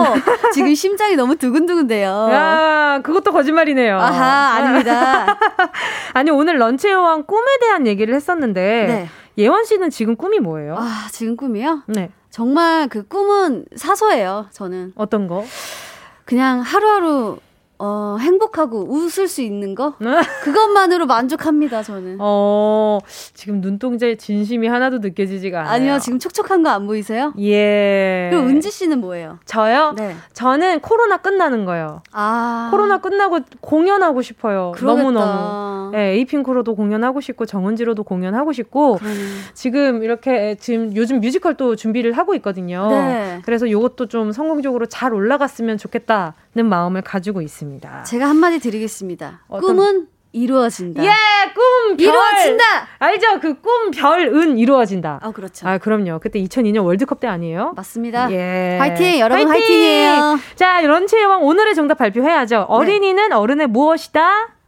[0.53, 2.29] 지금 심장이 너무 두근두근돼요.
[2.31, 3.99] 야, 그것도 거짓말이네요.
[3.99, 5.39] 아하, 아닙니다.
[6.13, 9.09] 아니, 오늘 런치 여왕 꿈에 대한 얘기를 했었는데 하는데 네.
[9.39, 10.77] 예원 씨는 지금 꿈이 뭐예요?
[10.79, 11.85] 아, 지금 꿈이요?
[11.87, 12.11] 네.
[12.31, 14.93] 정말 그 꿈은 사소해요, 저는.
[14.97, 15.45] 어떤 거?
[16.25, 17.39] 그냥 하루하루
[17.83, 19.95] 어, 행복하고 웃을 수 있는 거?
[20.45, 22.19] 그것만으로 만족합니다, 저는.
[22.21, 22.99] 어,
[23.33, 25.73] 지금 눈동자에 진심이 하나도 느껴지지가 않아요.
[25.73, 27.33] 아니요, 지금 촉촉한 거 안 보이세요?
[27.41, 28.29] 예.
[28.31, 29.39] 그럼 은지 씨는 뭐예요?
[29.45, 29.95] 저요?
[29.97, 30.15] 네.
[30.35, 32.03] 저는 코로나 끝나는 거요.
[32.13, 32.69] 아.
[32.71, 34.73] 코로나 끝나고 공연하고 싶어요.
[34.77, 35.03] 그러겠다.
[35.03, 35.97] 너무너무.
[35.97, 39.15] 예, 에이핑크로도 공연하고 싶고, 정은지로도 공연하고 싶고, 그러네.
[39.55, 42.89] 지금 이렇게, 지금 요즘 뮤지컬도 준비를 하고 있거든요.
[42.91, 43.41] 네.
[43.45, 48.03] 그래서 이것도 좀 성공적으로 잘 올라갔으면 좋겠다는 마음을 가지고 있습니다.
[48.05, 49.41] 제가 한마디 드리겠습니다.
[49.49, 49.77] 어떤...
[49.77, 51.05] 꿈은 이루어진다.
[51.05, 51.09] 예,
[51.55, 52.07] 꿈, 별.
[52.07, 52.65] 이루어진다!
[53.01, 53.41] 알죠?
[53.41, 55.19] 그 꿈, 별, 은 이루어진다.
[55.23, 55.67] 아, 그렇죠.
[55.69, 56.21] 아, 그럼요.
[56.21, 57.73] 그때 2002년 월드컵 때 아니에요?
[57.75, 58.31] 맞습니다.
[58.31, 58.77] 예.
[58.79, 59.19] 화이팅!
[59.19, 59.77] 여러분 화이팅!
[59.77, 62.57] 이에요 자, 런치의 왕 오늘의 정답 발표해야죠.
[62.59, 62.65] 네.
[62.69, 64.60] 어린이는 어른의 무엇이다?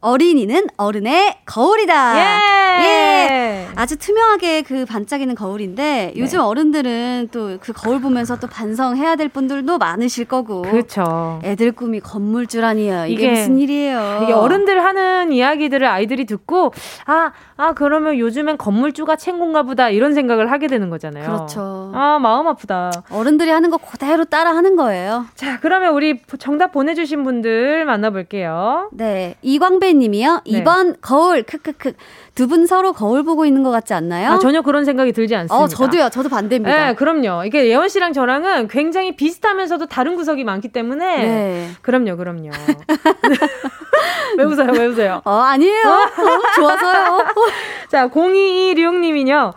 [0.00, 2.18] 어린이는 어른의 거울이다.
[2.18, 2.84] 예.
[2.84, 3.68] 예.
[3.74, 6.44] 아주 투명하게 그 반짝이는 거울인데 요즘 네.
[6.44, 10.62] 어른들은 또 그 거울 보면서 또 반성해야 될 분들도 많으실 거고.
[10.62, 11.40] 그렇죠.
[11.44, 13.06] 애들 꿈이 건물주라니요.
[13.06, 14.20] 이게, 이게 무슨 일이에요?
[14.22, 16.72] 이게 어른들 하는 이야기들을 아이들이 듣고
[17.06, 21.24] 아, 아 그러면 요즘엔 건물주가 최고인가 보다 이런 생각을 하게 되는 거잖아요.
[21.26, 21.90] 그렇죠.
[21.94, 22.90] 아, 마음 아프다.
[23.10, 25.26] 어른들이 하는 거 그대로 따라 하는 거예요.
[25.34, 28.88] 자, 그러면 우리 정답 보내 주신 분들 만나 볼게요.
[28.92, 29.34] 네.
[29.42, 30.42] 이광배 님이요.
[30.46, 30.62] 네.
[30.64, 31.92] 2번 거울 크크크.
[32.34, 34.30] 두 분 서로 거울 보고 있는 것 같지 않나요?
[34.32, 35.56] 아, 전혀 그런 생각이 들지 않습니다.
[35.56, 36.08] 어, 저도요.
[36.10, 36.86] 저도 반대입니다.
[36.86, 37.44] 네, 그럼요.
[37.44, 41.70] 이게 예원 씨랑 저랑은 굉장히 비슷하면서도 다른 구석이 많기 때문에 네.
[41.82, 42.50] 그럼요, 그럼요.
[44.38, 44.70] 왜 웃어요?
[44.72, 45.22] 왜 웃어요?
[45.24, 45.82] 어, 아니에요.
[45.88, 47.24] 어, 좋아서요.
[47.90, 49.52] 자, 0216님이요.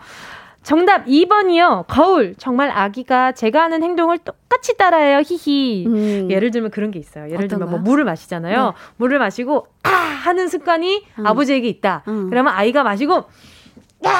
[0.63, 1.85] 정답 2번이요.
[1.87, 2.35] 거울.
[2.37, 5.21] 정말 아기가 제가 하는 행동을 똑같이 따라해요.
[5.25, 5.85] 히히.
[5.87, 6.27] 음.
[6.29, 7.31] 예를 들면 그런 게 있어요.
[7.31, 8.65] 예를 들면 뭐 물을 마시잖아요.
[8.65, 8.71] 네.
[8.97, 11.27] 물을 마시고 아 하는 습관이 음.
[11.27, 12.03] 아버지에게 있다.
[12.07, 12.29] 음.
[12.29, 13.23] 그러면 아이가 마시고
[14.05, 14.11] 야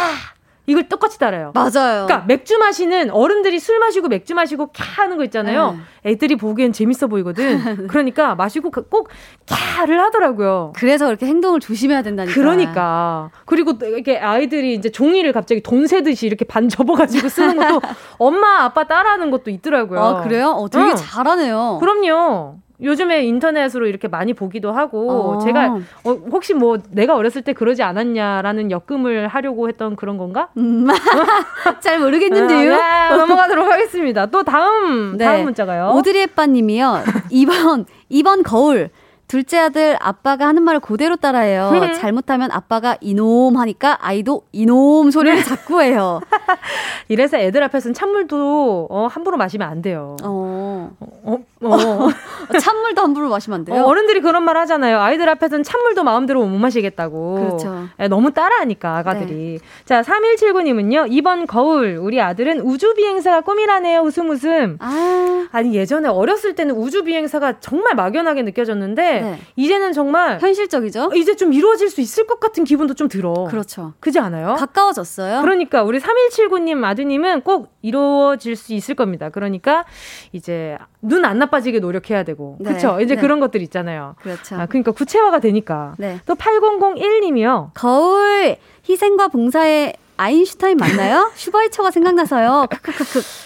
[0.68, 1.52] 이걸 똑같이 따라요.
[1.56, 2.06] 맞아요.
[2.06, 5.78] 그러니까 맥주 마시는 어른들이 술 마시고 맥주 마시고 캬 하는 거 있잖아요.
[6.04, 6.12] 네.
[6.12, 7.88] 애들이 보기엔 재밌어 보이거든.
[7.88, 9.10] 그러니까 마시고 그꼭
[9.48, 10.74] 캬를 하더라고요.
[10.76, 12.34] 그래서 그렇게 행동을 조심해야 된다니까.
[12.36, 13.32] 그러니까.
[13.46, 17.82] 그리고 이렇게 아이들이 이제 종이를 갑자기 돈 세듯이 이렇게 반 접어가지고 쓰는 것도
[18.18, 20.00] 엄마 아빠 따라하는 것도 있더라고요.
[20.00, 20.52] 아 그래요?
[20.52, 20.96] 어, 되게 응.
[20.96, 21.78] 잘하네요.
[21.80, 22.58] 그럼요.
[22.82, 25.40] 요즘에 인터넷으로 이렇게 많이 보기도 하고 어.
[25.40, 30.50] 제가 어, 혹시 뭐 내가 어렸을 때 그러지 않았냐라는 역금을 하려고 했던 그런 건가?
[30.58, 30.88] 음.
[31.80, 32.74] 잘 모르겠는데요.
[32.74, 34.26] 아, 네, 넘어가도록 하겠습니다.
[34.28, 35.26] 또 다음 네.
[35.26, 35.94] 다음 문자가요.
[35.96, 37.04] 오드리 햇빠님이요.
[37.32, 38.90] 2번 2번 거울
[39.32, 41.70] 둘째 아들 아빠가 하는 말을 그대로 따라해요.
[41.72, 41.94] 음.
[41.94, 45.44] 잘못하면 아빠가 이놈 하니까 아이도 이놈 소리를 네.
[45.46, 46.20] 자꾸 해요.
[47.08, 50.18] 이래서 애들 앞에서는 찬물도 어, 함부로 마시면 안 돼요.
[50.22, 50.92] 어.
[51.24, 52.10] 어, 어.
[52.60, 53.86] 찬물도 함부로 마시면 안 돼요.
[53.86, 55.00] 어, 른들이 그런 말 하잖아요.
[55.00, 57.36] 아이들 앞에서는 찬물도 마음대로 못 마시겠다고.
[57.36, 57.86] 그렇죠.
[57.98, 59.60] 네, 너무 따라하니까 아가들이.
[59.62, 59.86] 네.
[59.86, 61.06] 자, 3179님은요.
[61.10, 64.02] 이번 거울 우리 아들은 우주 비행사가 꿈이라네요.
[64.02, 64.76] 웃음 웃음.
[64.82, 65.48] 아.
[65.54, 69.40] 아니 예전에 어렸을 때는 우주 비행사가 정말 막연하게 느껴졌는데 네.
[69.56, 71.12] 이제는 정말 현실적이죠.
[71.16, 73.34] 이제 좀 이루어질 수 있을 것 같은 기분도 좀 들어.
[73.50, 73.94] 그렇죠.
[74.00, 74.56] 그지 않아요?
[74.56, 75.42] 가까워졌어요.
[75.42, 79.30] 그러니까 우리 3179님 아드님은 꼭 이루어질 수 있을 겁니다.
[79.30, 79.86] 그러니까
[80.32, 82.58] 이제 눈 안 나빠지게 노력해야 되고.
[82.60, 82.70] 네.
[82.70, 83.00] 그렇죠.
[83.02, 83.22] 이제 네.
[83.22, 84.16] 그런 것들 있잖아요.
[84.22, 84.56] 그렇죠.
[84.56, 85.94] 아, 그러니까 구체화가 되니까.
[85.98, 86.20] 네.
[86.26, 87.72] 또 8001님이요.
[87.74, 88.58] 거울
[88.88, 91.32] 희생과 봉사의 아인슈타인 맞나요?
[91.36, 92.68] 슈바이처가 생각나서요.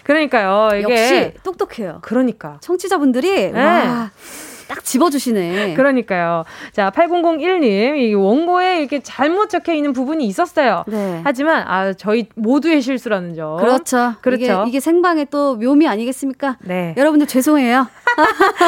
[0.03, 0.77] 그러니까요.
[0.77, 1.99] 이게 역시 똑똑해요.
[2.01, 3.59] 그러니까 청취자분들이 네.
[3.61, 4.11] 와.
[4.67, 5.73] 딱 집어주시네.
[5.75, 6.43] 그러니까요.
[6.71, 10.83] 자, 8001님, 이 원고에 이렇게 잘못 적혀 있는 부분이 있었어요.
[10.87, 11.21] 네.
[11.23, 13.57] 하지만, 아, 저희 모두의 실수라는 점.
[13.57, 14.13] 그렇죠.
[14.21, 14.43] 그렇죠.
[14.43, 16.57] 이게, 이게 생방의 또 묘미 아니겠습니까?
[16.61, 16.93] 네.
[16.97, 17.87] 여러분들 죄송해요.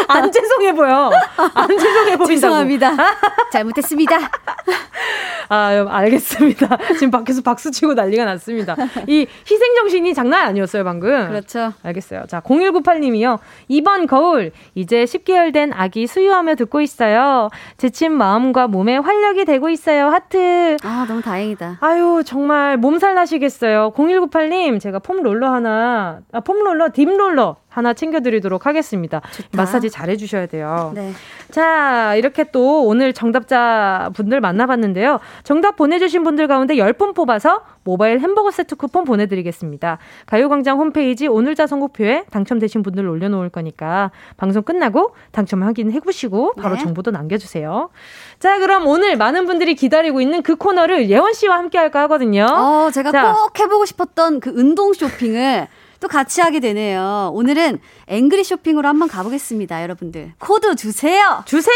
[0.08, 1.12] 안 죄송해 보여.
[1.54, 2.26] 안 죄송해 보인다고.
[2.28, 2.92] 죄송합니다.
[3.52, 4.18] 잘못했습니다.
[5.50, 6.78] 아, 알겠습니다.
[6.94, 8.76] 지금 밖에서 박수 치고 난리가 났습니다.
[9.08, 11.28] 이 희생 정신이 장난 아니었어요, 방금.
[11.30, 11.74] 그렇죠.
[11.84, 12.24] 알겠어요.
[12.28, 13.40] 자, 0198 님이요.
[13.70, 17.50] 이번 거울 이제 10개월 된 아기 수유하며 듣고 있어요.
[17.78, 20.08] 지친 마음과 몸에 활력이 되고 있어요.
[20.10, 20.76] 하트.
[20.84, 21.78] 아, 너무 다행이다.
[21.80, 23.94] 아유, 정말 몸살 나시겠어요.
[23.96, 29.22] 0198 님, 제가 폼롤러 하나, 아, 폼롤러, 딥롤러 하나 챙겨드리도록 하겠습니다.
[29.32, 29.50] 좋다.
[29.52, 30.92] 마사지 잘 해주셔야 돼요.
[30.96, 31.12] 네.
[31.52, 35.20] 자, 이렇게 또 오늘 정답자 분들 만나봤는데요.
[35.44, 40.00] 정답 보내주신 분들 가운데 10분 뽑아서 모바일 햄버거 세트 쿠폰 보내드리겠습니다.
[40.26, 46.76] 가요광장 홈페이지 오늘자 선곡표에 당첨되신 분들 올려놓을 거니까 방송 끝나고 당첨 확인 해 보시고 바로
[46.78, 46.82] 네.
[46.82, 47.92] 정보도 남겨주세요.
[48.40, 52.48] 자, 그럼 오늘 많은 분들이 기다리고 있는 그 코너를 예원 씨와 함께 할까 하거든요.
[52.50, 53.34] 어, 제가 자.
[53.34, 55.68] 꼭 해보고 싶었던 그 운동 쇼핑을
[56.00, 57.32] 또 같이 하게 되네요.
[57.34, 60.34] 오늘은 앵그리 쇼핑으로 한번 가보겠습니다, 여러분들.
[60.40, 61.44] 코드 주세요!
[61.46, 61.74] 주세요!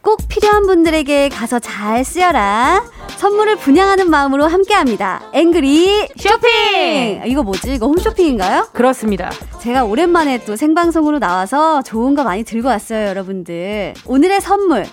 [0.00, 2.82] 꼭 필요한 분들에게 가서 잘 쓰여라.
[3.22, 5.22] 선물을 분양하는 마음으로 함께합니다.
[5.32, 7.22] 앵그리 쇼핑!
[7.24, 7.74] 이거 뭐지?
[7.74, 8.70] 이거 홈쇼핑인가요?
[8.72, 9.30] 그렇습니다.
[9.60, 13.94] 제가 오랜만에 또 생방송으로 나와서 좋은 거 많이 들고 왔어요, 여러분들.
[14.06, 14.86] 오늘의 선물.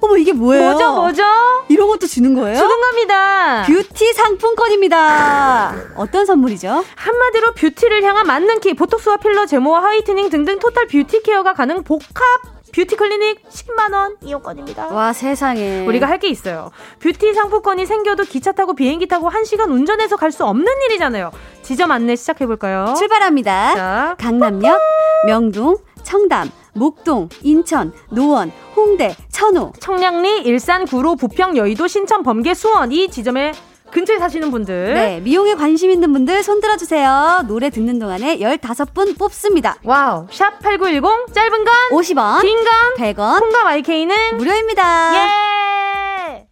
[0.00, 0.70] 어머, 이게 뭐예요?
[0.70, 1.22] 뭐죠, 뭐죠?
[1.68, 2.56] 이런 것도 주는 거예요?
[2.56, 3.64] 주는 겁니다.
[3.66, 5.74] 뷰티 상품권입니다.
[5.96, 6.84] 어떤 선물이죠?
[6.94, 12.53] 한마디로 뷰티를 향한 만능 키, 보톡스와 필러, 제모와 화이트닝 등등 total 뷰티 케어가 가능 복합
[12.74, 14.88] 뷰티 클리닉 10만원 이용권입니다.
[14.88, 15.86] 와, 세상에.
[15.86, 16.70] 우리가 할 게 있어요.
[17.00, 21.30] 뷰티 상품권이 생겨도 기차 타고 비행기 타고 1시간 운전해서 갈 수 없는 일이잖아요.
[21.62, 22.94] 지점 안내 시작해볼까요?
[22.96, 23.74] 출발합니다.
[23.74, 24.80] 자, 강남역,
[25.26, 32.90] 명동, 청담, 목동, 인천, 노원, 홍대, 천호, 청량리, 일산, 구로, 부평, 여의도, 신촌, 범계, 수원
[32.90, 33.52] 이 지점에
[33.90, 34.94] 근처에 사시는 분들.
[34.94, 37.44] 네, 미용에 관심 있는 분들 손 들어주세요.
[37.46, 39.76] 노래 듣는 동안에 15분 뽑습니다.
[39.84, 40.26] 와우.
[40.30, 45.12] 샵 8910, 짧은 건 50원, 긴 건 100원, 콩과 YK는 무료입니다.
[45.14, 46.46] 예!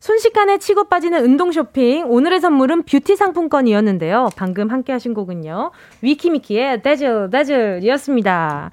[0.00, 2.04] 순식간에 치고 빠지는 운동 쇼핑.
[2.10, 4.28] 오늘의 선물은 뷰티 상품권이었는데요.
[4.36, 5.70] 방금 함께 하신 곡은요.
[6.02, 8.70] 위키미키의 Dazzle, Dazzle이었습니다.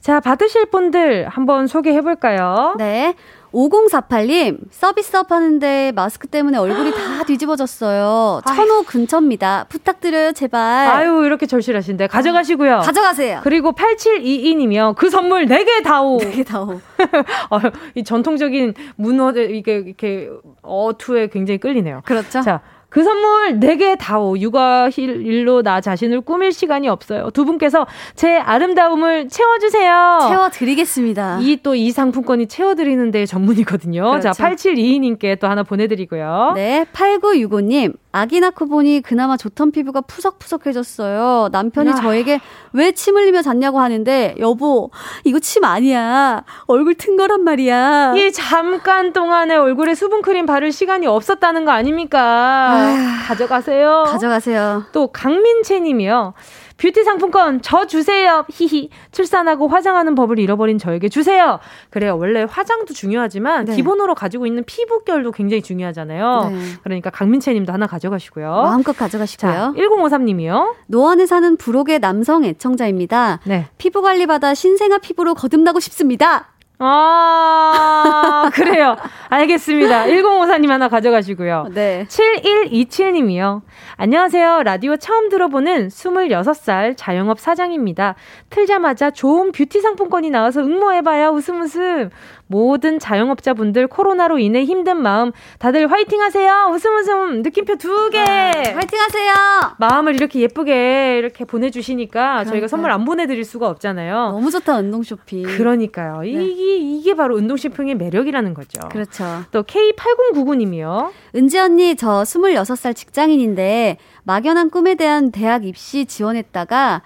[0.00, 2.76] 자, 받으실 분들 한번 소개해 볼까요?
[2.78, 3.14] 네.
[3.52, 8.42] 5048님, 서비스업 하는데 마스크 때문에 얼굴이 다 뒤집어졌어요.
[8.46, 9.64] 천호 근처입니다.
[9.68, 10.88] 부탁드려요, 제발.
[10.88, 12.08] 아유, 이렇게 절실하신데.
[12.08, 12.80] 가져가시고요.
[12.80, 13.40] 가져가세요.
[13.42, 14.94] 그리고 8722님이요.
[14.96, 16.18] 그 선물 4개 다오.
[16.20, 16.80] 4개 다오.
[17.50, 17.60] 어,
[17.94, 20.28] 이 전통적인 문어, 이게, 이렇게,
[20.62, 22.02] 어투에 굉장히 끌리네요.
[22.04, 22.42] 그렇죠.
[22.42, 24.38] 자, 그 선물 4개 다오.
[24.38, 27.30] 육아 일로 나 자신을 꾸밀 시간이 없어요.
[27.30, 30.18] 두 분께서 제 아름다움을 채워주세요.
[30.28, 31.38] 채워드리겠습니다.
[31.42, 34.02] 이 또 이 상품권이 채워드리는데 전문이거든요.
[34.10, 34.32] 그렇죠.
[34.32, 36.52] 자, 8722님께 또 하나 보내드리고요.
[36.54, 37.94] 네, 8965님.
[38.10, 41.50] 아기 낳고 보니 그나마 좋던 피부가 푸석푸석해졌어요.
[41.52, 41.94] 남편이 야.
[41.94, 42.40] 저에게
[42.72, 44.90] 왜 침 흘리며 잤냐고 하는데 여보
[45.24, 46.42] 이거 침 아니야.
[46.66, 48.14] 얼굴 튼 거란 말이야.
[48.16, 52.77] 이 잠깐 동안에 얼굴에 수분 크림 바를 시간이 없었다는 거 아닙니까?
[52.78, 54.04] 아휴, 가져가세요.
[54.06, 54.84] 가져가세요.
[54.92, 56.34] 또 강민채 님이요.
[56.78, 58.44] 뷰티 상품권 저 주세요.
[58.50, 58.90] 히히.
[59.10, 61.58] 출산하고 화장하는 법을 잃어버린 저에게 주세요.
[61.90, 62.16] 그래요.
[62.16, 63.74] 원래 화장도 중요하지만 네.
[63.74, 66.50] 기본으로 가지고 있는 피부결도 굉장히 중요하잖아요.
[66.52, 66.58] 네.
[66.84, 68.48] 그러니까 강민채 님도 하나 가져가시고요.
[68.48, 69.52] 마음껏 가져가시고요.
[69.52, 70.76] 자, 1053 님이요.
[70.86, 73.40] 노원에 사는 부록의 남성 애청자입니다.
[73.44, 73.66] 네.
[73.76, 76.52] 피부 관리 받아 신생아 피부로 거듭나고 싶습니다.
[76.80, 78.96] 아, 그래요.
[79.28, 80.04] 알겠습니다.
[80.06, 81.68] 1054님 하나 가져가시고요.
[81.74, 82.06] 네.
[82.08, 83.62] 7127님이요.
[83.96, 84.62] 안녕하세요.
[84.62, 88.14] 라디오 처음 들어보는 26살 자영업 사장입니다.
[88.50, 91.30] 틀자마자 좋은 뷰티 상품권이 나와서 응모해봐요.
[91.30, 92.10] 웃음 웃음.
[92.48, 96.70] 모든 자영업자분들 코로나로 인해 힘든 마음 다들 화이팅 하세요.
[96.72, 98.22] 웃음 웃음 느낌표 두 개.
[98.24, 99.34] 네, 화이팅 하세요.
[99.78, 102.50] 마음을 이렇게 예쁘게 이렇게 보내 주시니까 그러니까.
[102.50, 104.32] 저희가 선물 안 보내 드릴 수가 없잖아요.
[104.32, 105.42] 너무 좋다, 운동 쇼핑.
[105.42, 106.22] 그러니까요.
[106.22, 106.28] 네.
[106.28, 108.80] 이게, 이게 바로 운동 쇼핑의 매력이라는 거죠.
[108.88, 109.24] 그렇죠.
[109.52, 111.12] 또 K8099 님이요.
[111.36, 117.02] 은지 언니, 저 26살 직장인인데 막연한 꿈에 대한 대학 입시 지원했다가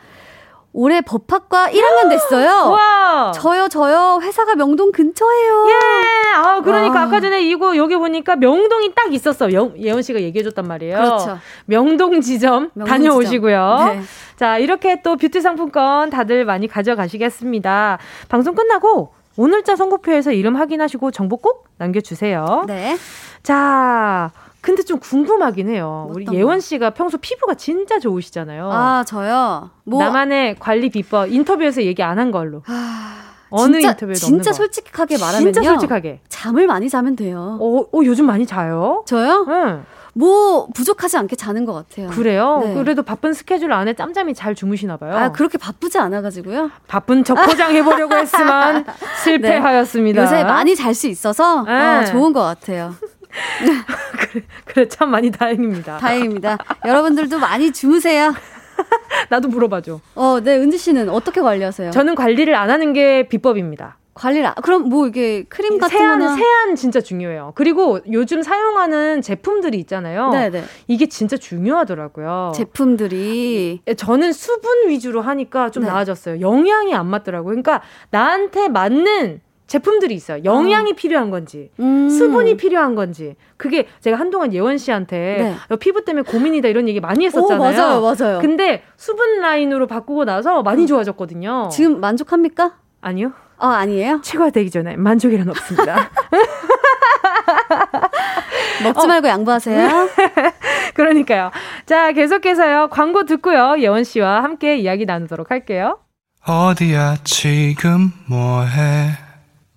[0.72, 2.48] 올해 법학과 1학년 됐어요.
[2.72, 3.32] 와.
[3.34, 4.20] 저요, 저요.
[4.22, 5.66] 회사가 명동 근처예요.
[5.68, 6.36] 예.
[6.36, 7.02] 아, 그러니까 와.
[7.06, 9.52] 아까 전에 이거 여기 보니까 명동이 딱 있었어.
[9.52, 10.96] 요 예원 씨가 얘기해 줬단 말이에요.
[10.96, 11.38] 그렇죠.
[11.66, 13.76] 명동 지점 명동 다녀오시고요.
[13.80, 13.96] 지점.
[13.98, 14.02] 네.
[14.36, 17.98] 자, 이렇게 또 뷰티 상품권 다들 많이 가져가시겠습니다.
[18.28, 22.64] 방송 끝나고 오늘자 선곡표에서 이름 확인하시고 정보 꼭 남겨 주세요.
[22.66, 22.96] 네.
[23.42, 24.30] 자,
[24.62, 26.08] 근데 좀 궁금하긴 해요.
[26.10, 28.70] 우리 예원 씨가 평소 피부가 진짜 좋으시잖아요.
[28.72, 29.70] 아, 저요?
[29.84, 30.02] 뭐...
[30.02, 32.62] 나만의 관리 비법 인터뷰에서 얘기 안 한 걸로.
[32.66, 33.18] 아...
[33.50, 35.52] 어느 진짜, 인터뷰에도 진짜 솔직하게 말하면요.
[35.52, 36.20] 진짜 솔직하게.
[36.28, 37.58] 잠을 많이 자면 돼요.
[37.60, 39.04] 어, 어 요즘 많이 자요?
[39.06, 39.44] 저요?
[39.48, 39.84] 응.
[40.14, 42.08] 뭐 부족하지 않게 자는 것 같아요.
[42.10, 42.60] 그래요?
[42.62, 42.74] 네.
[42.74, 45.14] 그래도 바쁜 스케줄 안에 짬짬이 잘 주무시나 봐요.
[45.16, 48.84] 아 그렇게 바쁘지 않아가지요 바쁜 척 포장해 보려고 했지만
[49.24, 50.24] 실패하였습니다.
[50.24, 50.26] 네.
[50.26, 51.72] 요새 많이 잘 수 있어서 네.
[51.72, 52.94] 어, 좋은 것 같아요.
[54.32, 55.98] 그래, 그래, 참 많이 다행입니다.
[55.98, 56.58] 다행입니다.
[56.84, 58.34] 여러분들도 많이 주무세요.
[59.30, 60.00] 나도 물어봐줘.
[60.14, 61.90] 어, 네, 은지 씨는 어떻게 관리하세요?
[61.90, 63.98] 저는 관리를 안 하는 게 비법입니다.
[64.14, 67.52] 관리를 그럼 뭐 이게 크림 같은 세안, 거나 세안 진짜 중요해요.
[67.54, 70.30] 그리고 요즘 사용하는 제품들이 있잖아요.
[70.30, 70.64] 네네.
[70.86, 72.52] 이게 진짜 중요하더라고요.
[72.54, 75.88] 제품들이 예, 저는 수분 위주로 하니까 좀 네.
[75.88, 76.42] 나아졌어요.
[76.42, 77.50] 영양이 안 맞더라고요.
[77.50, 80.44] 그러니까 나한테 맞는 제품들이 있어요.
[80.44, 80.94] 영양이 어.
[80.94, 82.10] 필요한 건지, 음.
[82.10, 83.36] 수분이 필요한 건지.
[83.56, 85.76] 그게 제가 한동안 예원 씨한테 네.
[85.76, 87.58] 피부 때문에 고민이다 이런 얘기 많이 했었잖아요.
[87.58, 88.38] 오, 맞아요, 맞아요.
[88.40, 90.86] 근데 수분 라인으로 바꾸고 나서 많이 어.
[90.86, 91.68] 좋아졌거든요.
[91.72, 92.76] 지금 만족합니까?
[93.00, 93.32] 아니요.
[93.58, 94.20] 어, 아니에요?
[94.22, 96.10] 치과되기 전에 만족이란 없습니다.
[98.82, 99.30] 먹지 말고 어.
[99.30, 100.08] 양보하세요.
[100.94, 101.50] 그러니까요.
[101.86, 102.88] 자, 계속해서요.
[102.88, 103.76] 광고 듣고요.
[103.78, 105.98] 예원 씨와 함께 이야기 나누도록 할게요.
[106.44, 109.10] 어디야, 지금 뭐해?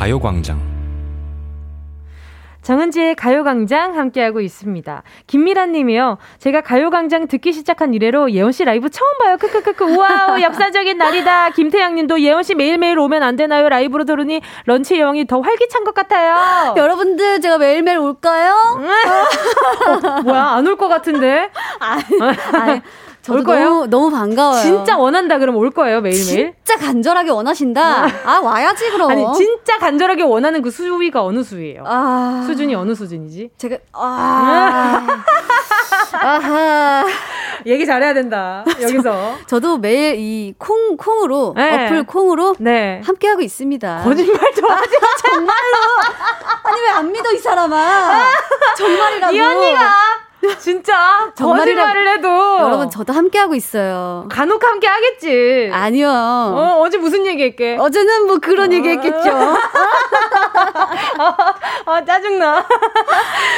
[0.00, 0.58] 가요광장
[2.62, 5.02] 정은지의 가요광장 함께하고 있습니다.
[5.26, 6.16] 김미란 님이요.
[6.38, 9.36] 제가 가요광장 듣기 시작한 이래로 예원 씨 라이브 처음 봐요.
[9.36, 9.84] 크크크크.
[9.84, 11.50] 우와우, 역사적인 날이다.
[11.50, 13.68] 김태양 님도 예원 씨 매일매일 오면 안 되나요?
[13.68, 16.72] 라이브로 들으니 런치 여행이 더 활기찬 것 같아요.
[16.80, 18.54] 여러분들, 제가 매일매일 올까요?
[20.16, 21.50] 어, 뭐야, 안 올 것 같은데?
[21.78, 22.04] 아니,
[22.54, 22.80] 아니.
[23.32, 23.68] 올 거예요?
[23.68, 24.60] 너무, 너무 반가워요.
[24.62, 26.54] 진짜 원한다 그러면 올 거예요 매일매일?
[26.64, 28.06] 진짜 간절하게 원하신다.
[28.24, 29.10] 아 와야지 그럼.
[29.10, 31.84] 아니 진짜 간절하게 원하는 그 수위가 어느 수위예요?
[31.86, 32.44] 아...
[32.46, 33.50] 수준이 어느 수준이지?
[33.56, 35.06] 제가 아.
[36.12, 37.06] 아하.
[37.66, 38.64] 얘기 잘해야 된다.
[38.80, 39.34] 여기서.
[39.46, 41.86] 저, 도 매일 이 콩, 콩으로, 네.
[41.86, 43.02] 어플 콩으로 네.
[43.04, 44.02] 함께하고 있습니다.
[44.02, 45.76] 거짓말 좀 하지 마, 정말로.
[46.62, 48.22] 아니, 왜 안 믿어, 이 사람아.
[48.76, 49.34] 정말이라고.
[49.34, 49.92] 이 언니가.
[50.58, 52.28] 진짜 거짓말을 해도
[52.60, 54.26] 여러분 저도 함께 하고 있어요.
[54.30, 55.70] 간혹 함께 하겠지.
[55.72, 56.08] 아니요.
[56.10, 57.76] 어, 어제 무슨 얘기했게?
[57.78, 58.74] 어제는 뭐 그런 어.
[58.74, 59.30] 얘기했겠죠.
[61.86, 62.64] 아 짜증나.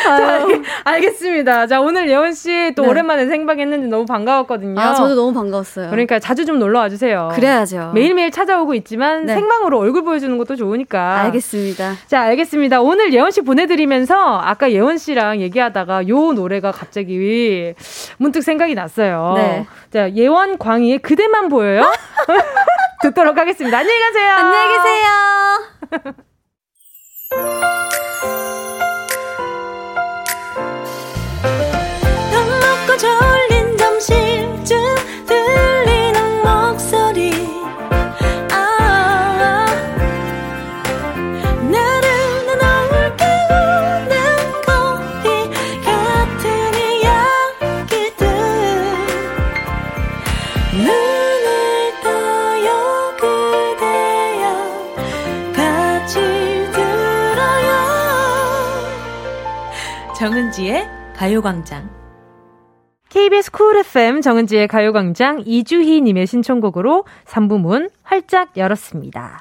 [0.05, 0.47] 자,
[0.85, 1.67] 알겠습니다.
[1.69, 2.89] 자 오늘 예원 씨또 네.
[2.89, 4.81] 오랜만에 생방했는데 너무 반가웠거든요.
[4.81, 5.91] 아 저도 너무 반가웠어요.
[5.91, 7.31] 그러니까 자주 좀 놀러 와주세요.
[7.35, 7.93] 그래야죠.
[7.95, 9.35] 매일매일 찾아오고 있지만 네.
[9.35, 11.21] 생방으로 얼굴 보여주는 것도 좋으니까.
[11.21, 11.95] 알겠습니다.
[12.09, 12.81] 자 알겠습니다.
[12.81, 17.75] 오늘 예원 씨 보내드리면서 아까 예원 씨랑 얘기하다가 요 노래가 갑자기
[18.19, 19.35] 문득 생각이 났어요.
[19.37, 19.67] 네.
[19.93, 21.91] 자, 예원 광희의 그대만 보여요?
[23.03, 23.79] 듣도록 하겠습니다.
[23.79, 24.33] 안녕히 가세요.
[24.33, 25.09] 안녕히 계세요.
[32.87, 34.32] 먹고 졸린 점심
[61.23, 61.89] 가요광장.
[63.09, 69.41] KBS 쿨 FM 정은지의 가요광장 이주희님의 신청곡으로 3부 문 활짝 열었습니다.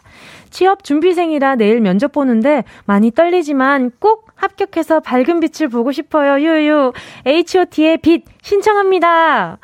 [0.52, 6.40] 취업 준비생이라 내일 면접 보는데 많이 떨리지만 꼭 합격해서 밝은 빛을 보고 싶어요.
[6.40, 6.94] 유유.
[7.26, 9.58] H.O.T의 빛 신청합니다.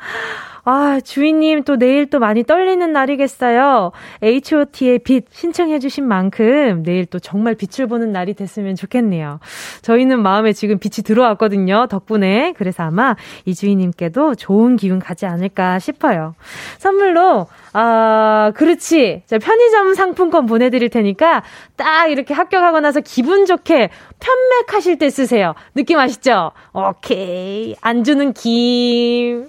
[0.70, 3.90] 아, 주인님 또 내일 또 많이 떨리는 날이겠어요.
[4.22, 9.40] H.O.T의 빛 신청해주신 만큼 내일 또 정말 빛을 보는 날이 됐으면 좋겠네요.
[9.80, 11.86] 저희는 마음에 지금 빛이 들어왔거든요.
[11.88, 12.52] 덕분에.
[12.58, 13.16] 그래서 아마
[13.46, 16.34] 이 주인님께도 좋은 기운 가지 않을까 싶어요.
[16.76, 19.22] 선물로, 아, 그렇지.
[19.24, 21.44] 자, 편의점 상품권 보내드릴 테니까
[21.76, 23.88] 딱 이렇게 합격하고 나서 기분 좋게
[24.20, 25.54] 편맥하실 때 쓰세요.
[25.74, 26.50] 느낌 아시죠?
[26.74, 27.74] 오케이.
[27.80, 29.48] 안 주는 김.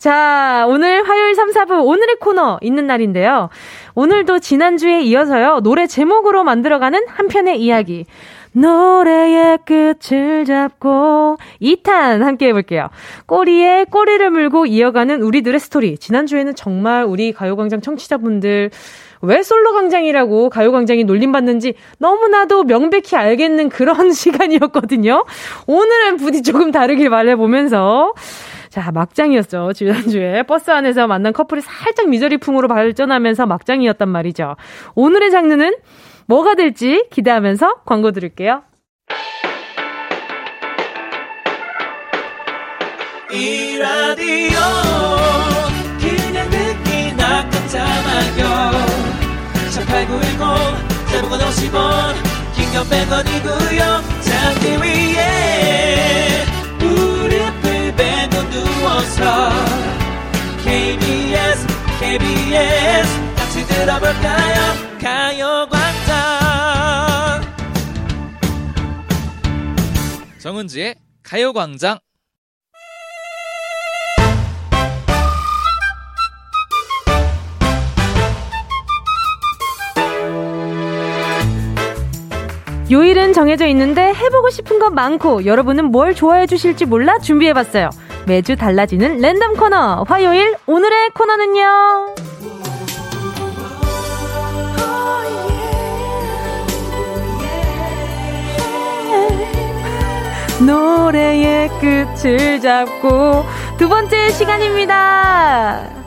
[0.00, 3.50] 자, 오늘 화요일 3, 4부 오늘의 코너 있는 날인데요.
[3.94, 5.60] 오늘도 지난주에 이어서요.
[5.62, 8.06] 노래 제목으로 만들어가는 한 편의 이야기.
[8.52, 12.88] 노래의 끝을 잡고 2탄 함께 해볼게요.
[13.26, 15.98] 꼬리에 꼬리를 물고 이어가는 우리들의 스토리.
[15.98, 18.70] 지난주에는 정말 우리 가요광장 청취자분들
[19.20, 25.24] 왜 솔로 광장이라고 가요광장이 놀림받는지 너무나도 명백히 알겠는 그런 시간이었거든요.
[25.66, 28.14] 오늘은 부디 조금 다르길 말해보면서
[28.70, 29.72] 자, 막장이었죠.
[29.74, 34.54] 지난주에 버스 안에서 만난 커플이 살짝 미저리풍으로 발전하면서 막장이었단 말이죠.
[34.94, 35.74] 오늘의 장르는
[36.26, 38.62] 뭐가 될지 기대하면서 광고 드릴게요.
[43.32, 44.58] 이 라디오
[46.00, 48.70] 그냥 듣기나 깜짝마요
[49.70, 52.14] 18910 대목원 50원
[52.56, 53.80] 긴건 100원이고요
[54.20, 55.39] 잠기 위에
[60.62, 61.66] KBS
[61.98, 64.56] KBS 같이 들어볼까요?
[65.00, 66.20] 가요광장.
[70.38, 71.98] 정은지의 가요광장.
[82.90, 87.90] 요일은 정해져 있는데 해보고 싶은 것 많고 여러분은 뭘 좋아해 주실지 몰라 준비해봤어요.
[88.30, 92.14] 매주 달라지는 랜덤 코너 화요일 오늘의 코너는요.
[100.64, 103.44] 노래의 끝을 잡고
[103.76, 105.99] 두 번째 시간입니다.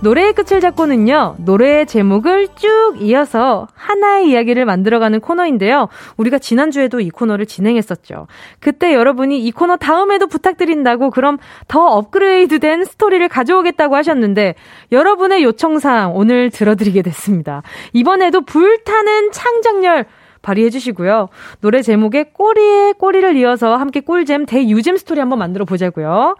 [0.00, 5.88] 노래의 끝을 잡고는요, 노래의 제목을 쭉 이어서 하나의 이야기를 만들어가는 코너인데요.
[6.16, 8.28] 우리가 지난주에도 이 코너를 진행했었죠.
[8.60, 14.54] 그때 여러분이 이 코너 다음에도 부탁드린다고 그럼 더 업그레이드 된 스토리를 가져오겠다고 하셨는데,
[14.92, 17.62] 여러분의 요청사항 오늘 들어드리게 됐습니다.
[17.92, 20.06] 이번에도 불타는 창작열
[20.42, 21.28] 발휘해 주시고요.
[21.60, 26.36] 노래 제목에 꼬리에 꼬리를 이어서 함께 꿀잼 대유잼 스토리 한번 만들어 보자고요.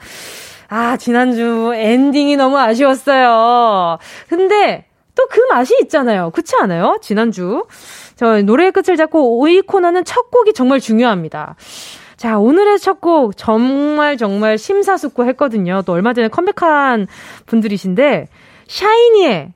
[0.69, 3.99] 아, 지난주 엔딩이 너무 아쉬웠어요.
[4.29, 6.31] 근데 또 그 맛이 있잖아요.
[6.31, 6.99] 그렇지 않아요?
[7.03, 7.67] 지난주.
[8.15, 11.57] 저 노래의 끝을 잡고 오이 코너는 첫 곡이 정말 중요합니다.
[12.17, 15.83] 자, 오늘의 첫 곡 정말 정말 심사숙고 했거든요.
[15.87, 17.09] 또 얼마 전에 컴백한
[17.47, 18.29] 분들이신데
[18.69, 19.53] 샤이니의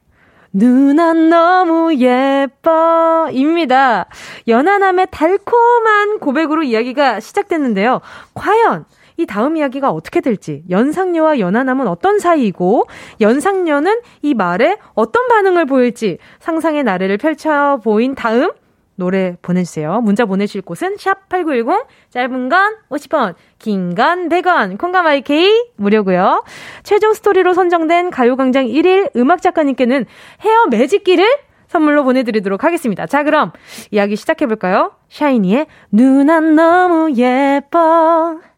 [0.52, 4.06] 누나 너무 예뻐 입니다.
[4.48, 8.00] 연하남의 달콤한 고백으로 이야기가 시작됐는데요.
[8.34, 8.84] 과연
[9.22, 12.86] 이 다음 이야기가 어떻게 될지, 연상녀와 연하남은 어떤 사이이고,
[13.20, 18.50] 연상녀는 이 말에 어떤 반응을 보일지 상상의 나래를 펼쳐 보인 다음
[18.96, 20.00] 노래 보내주세요.
[20.00, 26.44] 문자 보내실 곳은 샵8910, 짧은 건 50원, 긴 건 100원, 콩감 IK 무료고요.
[26.82, 30.04] 최종 스토리로 선정된 가요광장 1일 음악작가님께는
[30.44, 31.24] 헤어 매직기를
[31.68, 33.06] 선물로 보내드리도록 하겠습니다.
[33.06, 33.52] 자, 그럼
[33.90, 34.92] 이야기 시작해볼까요?
[35.08, 38.51] 샤이니의 누나 너무 예뻐.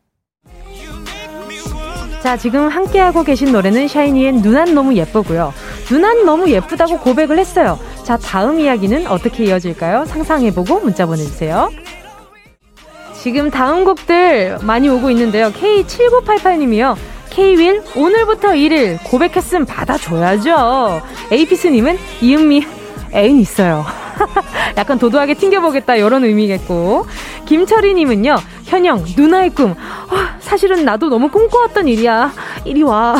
[2.25, 5.53] 자, 지금 함께하고 계신 노래는 샤이니의 누난 너무 예쁘고요.
[5.91, 7.79] 누난 너무 예쁘다고 고백을 했어요.
[8.03, 10.07] 자, 다음 이야기는 어떻게 이어질까요?
[10.07, 11.69] 상상해보고 문자 보내주세요.
[13.13, 15.53] 지금 다음 곡들 많이 오고 있는데요.
[15.53, 16.97] K7988님이요.
[17.29, 21.03] K-윌 오늘부터 1일 고백했음 받아줘야죠.
[21.31, 22.65] 에이피스님은 이은미
[23.13, 23.85] 애인 있어요.
[24.77, 27.07] 약간 도도하게 튕겨보겠다 이런 의미겠고.
[27.47, 29.73] 김철희님은요 현영 누나의 꿈.
[29.73, 32.33] 어, 사실은 나도 너무 꿈꿔왔던 일이야.
[32.65, 33.17] 이리 와.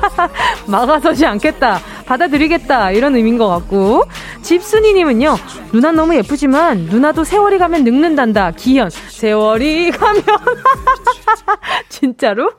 [0.66, 1.80] 막아서지 않겠다.
[2.06, 2.90] 받아들이겠다.
[2.92, 4.04] 이런 의미인 것 같고.
[4.42, 5.36] 집순이님은요
[5.72, 8.52] 누나 너무 예쁘지만 누나도 세월이 가면 늙는단다.
[8.52, 8.90] 기현.
[8.90, 10.22] 세월이 가면.
[11.88, 12.50] 진짜로?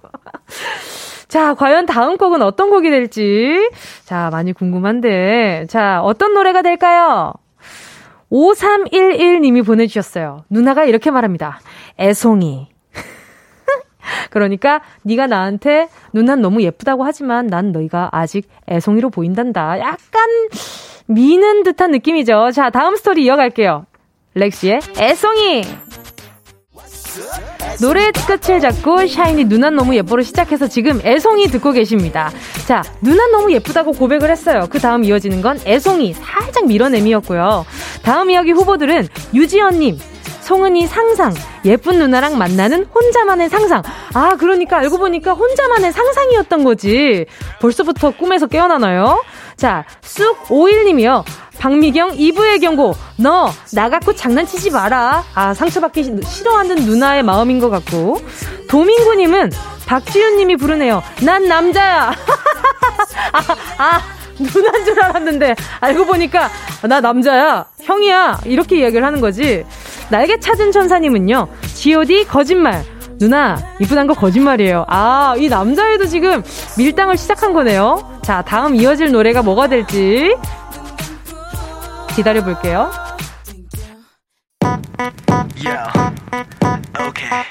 [1.27, 3.69] 자, 과연 다음 곡은 어떤 곡이 될지.
[4.05, 5.65] 자, 많이 궁금한데.
[5.67, 7.33] 자, 어떤 노래가 될까요?
[8.33, 10.43] 5311님이 보내주셨어요.
[10.49, 11.59] 누나가 이렇게 말합니다.
[11.99, 12.67] 애송이.
[14.31, 19.79] 그러니까 네가 나한테 누난 너무 예쁘다고 하지만 난 너희가 아직 애송이로 보인단다.
[19.79, 20.27] 약간
[21.05, 22.49] 미는 듯한 느낌이죠.
[22.51, 23.85] 자, 다음 스토리 이어갈게요.
[24.33, 25.61] 렉시의 애송이.
[27.81, 32.31] 노래 끝을 잡고 샤이니 누나 너무 예뻐로 시작해서 지금 애송이 듣고 계십니다.
[32.67, 34.67] 자, 누나 너무 예쁘다고 고백을 했어요.
[34.69, 37.65] 그 다음 이어지는 건 애송이 살짝 밀어내미였고요.
[38.03, 39.97] 다음 이야기 후보들은 유지연님,
[40.41, 41.33] 송은이 상상,
[41.65, 43.81] 예쁜 누나랑 만나는 혼자만의 상상.
[44.13, 47.25] 아, 그러니까 알고 보니까 혼자만의 상상이었던 거지.
[47.61, 49.23] 벌써부터 꿈에서 깨어나나요?
[49.55, 51.23] 자, 쑥 오일님이요.
[51.63, 52.93] 박미경 2부의 경고.
[53.15, 55.23] 너, 나 갖고 장난치지 마라.
[55.33, 58.17] 아, 상처받기 싫어하는 누나의 마음인 것 같고.
[58.67, 59.49] 도민구님은
[59.85, 61.01] 박지윤님이 부르네요.
[61.21, 62.11] 난 남자야.
[63.31, 64.01] 아, 아,
[64.37, 66.49] 누나인 줄 알았는데, 알고 보니까,
[66.81, 67.65] 나 남자야.
[67.81, 68.41] 형이야.
[68.43, 69.63] 이렇게 이야기를 하는 거지.
[70.09, 72.83] 날개 찾은 천사님은요, GOD 거짓말.
[73.21, 74.83] 누나, 이쁘단 거 거짓말이에요.
[74.89, 76.43] 아, 이 남자애도 지금
[76.77, 78.19] 밀당을 시작한 거네요.
[78.21, 80.35] 자, 다음 이어질 노래가 뭐가 될지
[82.15, 82.91] 기다려 볼게요.
[85.57, 85.91] Yeah.
[86.99, 87.43] Okay.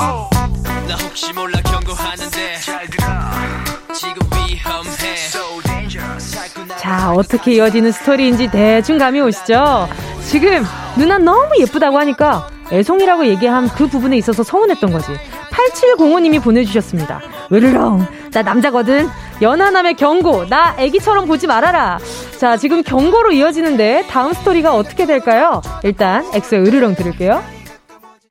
[0.00, 0.28] oh.
[0.88, 3.06] 나 혹시 몰라 경고하는데 잘 들어.
[3.94, 5.14] 지금 위험해.
[5.16, 5.60] So
[6.78, 9.88] 자, 어떻게 이어지는 스토리인지 대충 감이 오시죠?
[10.24, 10.64] 지금
[10.96, 15.12] 누나 너무 예쁘다고 하니까 애송이라고 얘기한 그 부분에 있어서 서운했던 거지.
[15.60, 17.20] 8705님이 보내주셨습니다.
[17.52, 19.06] 으르렁, 나 남자거든.
[19.42, 21.98] 연하남의 경고, 나 애기처럼 보지 말아라.
[22.38, 25.60] 자, 지금 경고로 이어지는데 다음 스토리가 어떻게 될까요?
[25.82, 27.42] 일단 엑소의 으르렁 들을게요.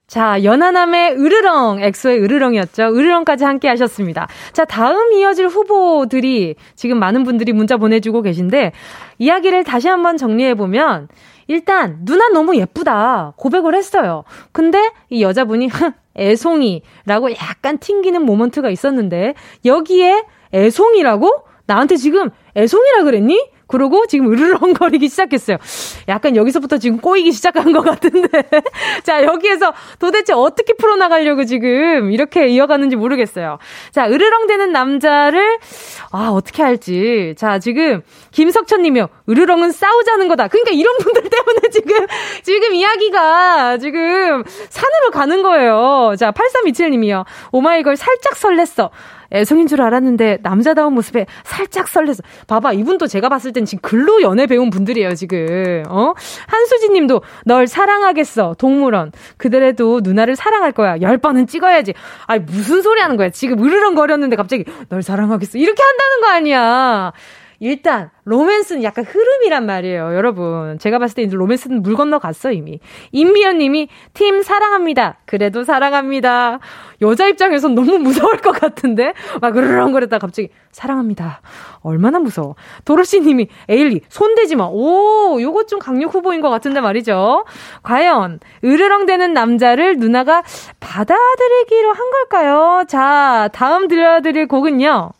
[0.08, 2.96] 자, 연하남의 으르렁, 엑소의 으르렁이었죠.
[2.96, 4.28] 으르렁까지 함께 하셨습니다.
[4.54, 8.72] 자, 다음 이어질 후보들이 지금 많은 분들이 문자 보내주고 계신데,
[9.20, 11.10] 이야기를 다시 한번 정리해보면,
[11.46, 14.24] 일단 누나 너무 예쁘다 고백을 했어요.
[14.52, 15.70] 근데 이 여자분이
[16.20, 19.34] 애송이라고 약간 튕기는 모먼트가 있었는데
[19.66, 23.40] 여기에 애송이라고 나한테 지금 애송이라 그랬니?
[23.70, 25.58] 그러고 지금 으르렁거리기 시작했어요.
[26.08, 28.28] 약간 여기서부터 지금 꼬이기 시작한 것 같은데.
[29.04, 33.60] 자, 여기에서 도대체 어떻게 풀어나가려고 지금 이렇게 이어가는지 모르겠어요.
[33.92, 35.60] 자, 으르렁대는 남자를,
[36.12, 37.36] 아, 어떻게 할지.
[37.38, 38.02] 자, 지금
[38.32, 39.08] 김석천 님이요.
[39.30, 40.48] 으르렁은 싸우자는 거다.
[40.48, 42.08] 그러니까 이런 분들 때문에 지금,
[42.44, 46.16] 지금 이야기가 지금 산으로 가는 거예요.
[46.18, 47.24] 자, 8327 님이요.
[47.52, 48.90] 오마이걸 살짝 설렜어.
[49.32, 52.24] 애송인 줄 알았는데 남자다운 모습에 살짝 설레서.
[52.48, 55.84] 봐봐 이분도 제가 봤을 땐 지금 글로 연애 배운 분들이에요 지금.
[55.90, 56.14] 어?
[56.48, 59.12] 한수진 님도 널 사랑하겠어 동물원.
[59.38, 61.00] 그들에도 누나를 사랑할 거야.
[61.02, 61.94] 열 번은 찍어야지.
[62.28, 63.30] 아니 무슨 소리 하는 거야?
[63.30, 65.58] 지금 으르렁거렸는데 갑자기 널 사랑하겠어.
[65.58, 67.14] 이렇게 한다는 거 아니야
[67.60, 70.78] 일단 로맨스는 약간 흐름이란 말이에요, 여러분.
[70.80, 72.80] 제가 봤을 때 이제 로맨스는 물 건너 갔어 이미.
[73.12, 75.18] 임미연 님이 팀 사랑합니다.
[75.26, 76.60] 그래도 사랑합니다.
[77.02, 81.42] 여자 입장에선 너무 무서울 것 같은데 막 으르렁거렸다 갑자기 사랑합니다.
[81.82, 82.56] 얼마나 무서워.
[82.86, 84.68] 도로시 님이 에일리 손대지 마.
[84.70, 87.46] 오, 요거 좀 강력 후보인 것 같은데 말이죠.
[87.84, 90.44] 과연 으르렁대는 남자를 누나가
[90.80, 92.84] 받아들이기로 한 걸까요?
[92.88, 95.12] 자, 다음 들려드릴 곡은요.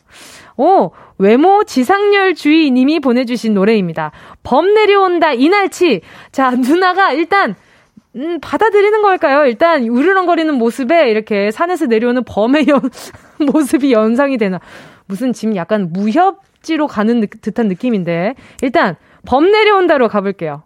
[0.56, 0.90] 오,
[1.20, 4.10] 외모 지상렬 주의님이 보내주신 노래입니다.
[4.42, 6.00] 범 내려온다 이날치.
[6.32, 7.54] 자 누나가 일단
[8.16, 9.44] 음, 받아들이는 걸까요?
[9.44, 12.80] 일단 우르렁거리는 모습에 이렇게 산에서 내려오는 범의 연,
[13.52, 14.60] 모습이 연상이 되나.
[15.06, 18.34] 무슨 지금 약간 무협지로 가는 듯한 느낌인데.
[18.62, 18.96] 일단
[19.26, 20.62] 범 내려온다로 가볼게요.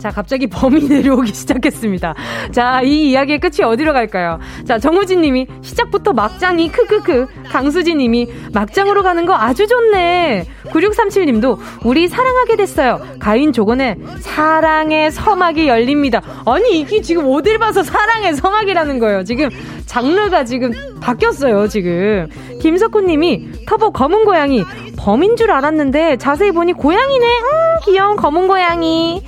[0.00, 2.14] 자, 갑자기 범이 내려오기 시작했습니다.
[2.52, 4.38] 자, 이 이야기의 끝이 어디로 갈까요?
[4.66, 7.26] 자, 정우진 님이 시작부터 막장이 크크크.
[7.50, 10.46] 강수진 님이 막장으로 가는 거 아주 좋네.
[10.72, 13.00] 9637 님도 우리 사랑하게 됐어요.
[13.18, 16.22] 가인 조건에 사랑의 서막이 열립니다.
[16.46, 19.24] 아니, 이게 지금 어딜 봐서 사랑의 서막이라는 거예요.
[19.24, 19.50] 지금
[19.84, 22.28] 장르가 지금 바뀌었어요, 지금.
[22.62, 24.64] 김석훈 님이 터보 검은 고양이
[24.96, 27.26] 범인 줄 알았는데 자세히 보니 고양이네.
[27.26, 29.22] 음, 귀여운 검은 고양이.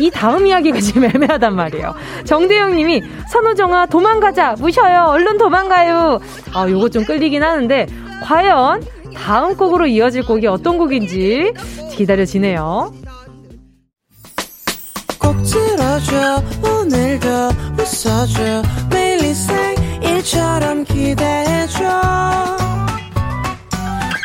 [0.00, 1.94] 이 다음 이야기가 지금 애매하단 말이에요.
[2.24, 3.00] 정대영 님이
[3.30, 4.56] 선우정아 도망가자.
[4.58, 5.04] 무셔요.
[5.10, 6.18] 얼른 도망가요.
[6.54, 7.86] 아, 요거 좀 끌리긴 하는데
[8.24, 8.82] 과연
[9.14, 11.52] 다음 곡으로 이어질 곡이 어떤 곡인지
[11.92, 12.92] 기다려지네요.
[15.20, 17.28] 꼭 들어줘 오늘도
[17.78, 19.18] 웃어줘 매일
[20.02, 21.84] 일처럼 기대해줘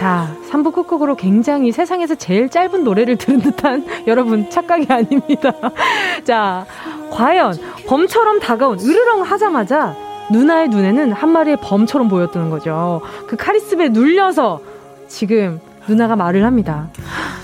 [0.00, 5.52] 자, 3부 꾹꾹으로 굉장히 세상에서 제일 짧은 노래를 들은 듯한 여러분 착각이 아닙니다.
[6.24, 6.64] 자,
[7.10, 7.52] 과연
[7.86, 9.94] 범처럼 다가온 으르렁 하자마자
[10.30, 13.02] 누나의 눈에는 한 마리의 범처럼 보였던 거죠.
[13.26, 14.60] 그 카리스마에 눌려서
[15.06, 16.88] 지금 누나가 말을 합니다.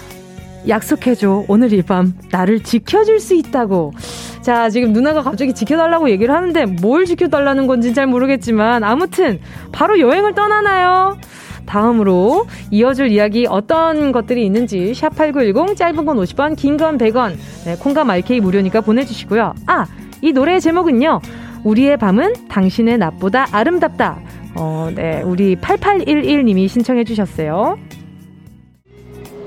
[0.66, 1.44] 약속해줘.
[1.48, 3.92] 오늘 이 밤 나를 지켜줄 수 있다고.
[4.40, 9.40] 자, 지금 누나가 갑자기 지켜달라고 얘기를 하는데 뭘 지켜달라는 건지 잘 모르겠지만 아무튼
[9.72, 11.18] 바로 여행을 떠나나요?
[11.66, 18.04] 다음으로 이어줄 이야기 어떤 것들이 있는지 샵8910 짧은 건 50원 긴 건 100원 네, 콩과
[18.04, 19.54] 마이케이 무료니까 보내주시고요.
[19.66, 19.86] 아!
[20.22, 21.20] 이 노래의 제목은요.
[21.64, 24.18] 우리의 밤은 당신의 낮보다 아름답다.
[24.58, 25.20] 어, 네.
[25.22, 27.76] 우리 8811님이 신청해 주셨어요.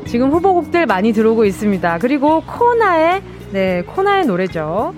[0.05, 1.97] 지금 후보곡들 많이 들어오고 있습니다.
[1.99, 4.93] 그리고 코나의 네, 코나의 노래죠.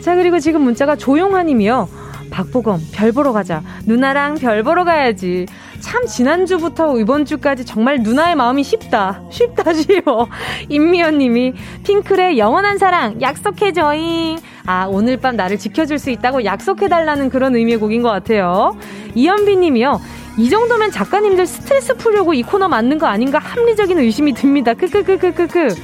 [0.00, 1.88] 자, 그리고 지금 문자가 조용하님이요.
[2.30, 3.62] 박보검, 별 보러 가자.
[3.86, 5.46] 누나랑 별 보러 가야지.
[5.80, 9.22] 참 지난주부터 이번 주까지 정말 누나의 마음이 쉽다.
[9.30, 10.28] 쉽다 쉬워.
[10.68, 11.54] 임미연 님이
[11.84, 14.38] 핑클의 영원한 사랑 약속해 줘잉.
[14.66, 18.76] 아, 오늘 밤 나를 지켜줄 수 있다고 약속해달라는 그런 의미의 곡인 것 같아요.
[19.14, 20.00] 이현비 님이요.
[20.38, 24.74] 이 정도면 작가님들 스트레스 풀려고 이 코너 맞는 거 아닌가 합리적인 의심이 듭니다.
[24.74, 25.74] 크크크크크크.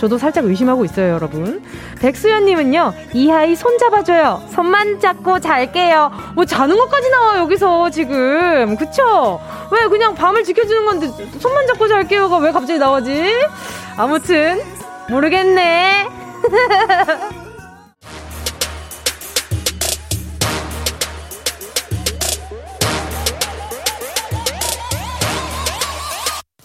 [0.00, 1.62] 저도 살짝 의심하고 있어요, 여러분.
[2.00, 4.42] 백수연님은요, 이하이 손 잡아줘요.
[4.48, 6.10] 손만 잡고 잘게요.
[6.34, 8.76] 뭐 자는 것까지 나와, 여기서 지금.
[8.78, 9.38] 그쵸?
[9.70, 13.30] 왜 그냥 밤을 지켜주는 건데, 손만 잡고 잘게요가 왜 갑자기 나오지?
[13.98, 14.62] 아무튼,
[15.10, 16.08] 모르겠네.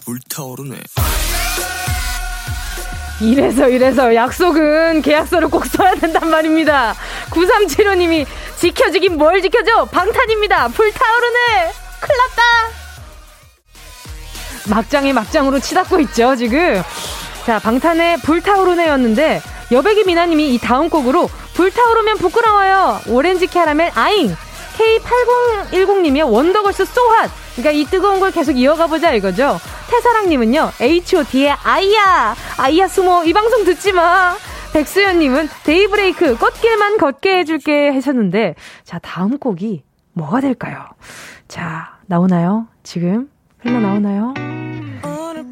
[0.06, 0.76] 불타오르네.
[3.20, 6.94] 이래서 이래서 약속은 계약서를 꼭 써야 된단 말입니다.
[7.30, 9.86] 9375님이 지켜주긴 뭘 지켜줘?
[9.86, 10.68] 방탄입니다.
[10.68, 11.72] 불타오르네.
[12.00, 12.42] 큰일났다.
[14.68, 16.82] 막장에 막장으로 치닫고 있죠, 지금.
[17.46, 19.40] 자, 방탄의 불타오르네였는데
[19.72, 23.00] 여백이 미나님이 이 다음 곡으로 불타오르면 부끄러워요.
[23.08, 24.36] 오렌지 캐러멜 아잉.
[24.76, 27.30] K8010님이 원더걸스 소핫.
[27.54, 29.58] 그러니까 이 뜨거운 걸 계속 이어가 보자 이거죠.
[29.88, 32.34] 태사랑님은요, H.O.T의 아이야!
[32.58, 33.24] 아이야 숨어!
[33.24, 34.34] 이 방송 듣지 마!
[34.72, 40.84] 백수연님은 데이브레이크 꽃길만 걷게 해줄게 하셨는데, 자, 다음 곡이 뭐가 될까요?
[41.48, 42.66] 자, 나오나요?
[42.82, 43.30] 지금?
[43.58, 44.55] 흘러 나오나요?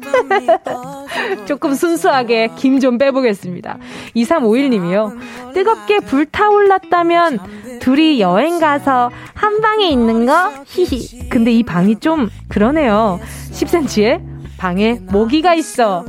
[1.45, 3.77] 조금 순수하게 김 좀 빼보겠습니다.
[4.15, 5.53] 2351님이요.
[5.53, 7.39] 뜨겁게 불타올랐다면
[7.79, 10.51] 둘이 여행 가서 한 방에 있는 거?
[10.65, 11.29] 히히.
[11.29, 13.19] 근데 이 방이 좀 그러네요.
[13.51, 14.21] 10cm에
[14.57, 16.05] 방에 모기가 있어.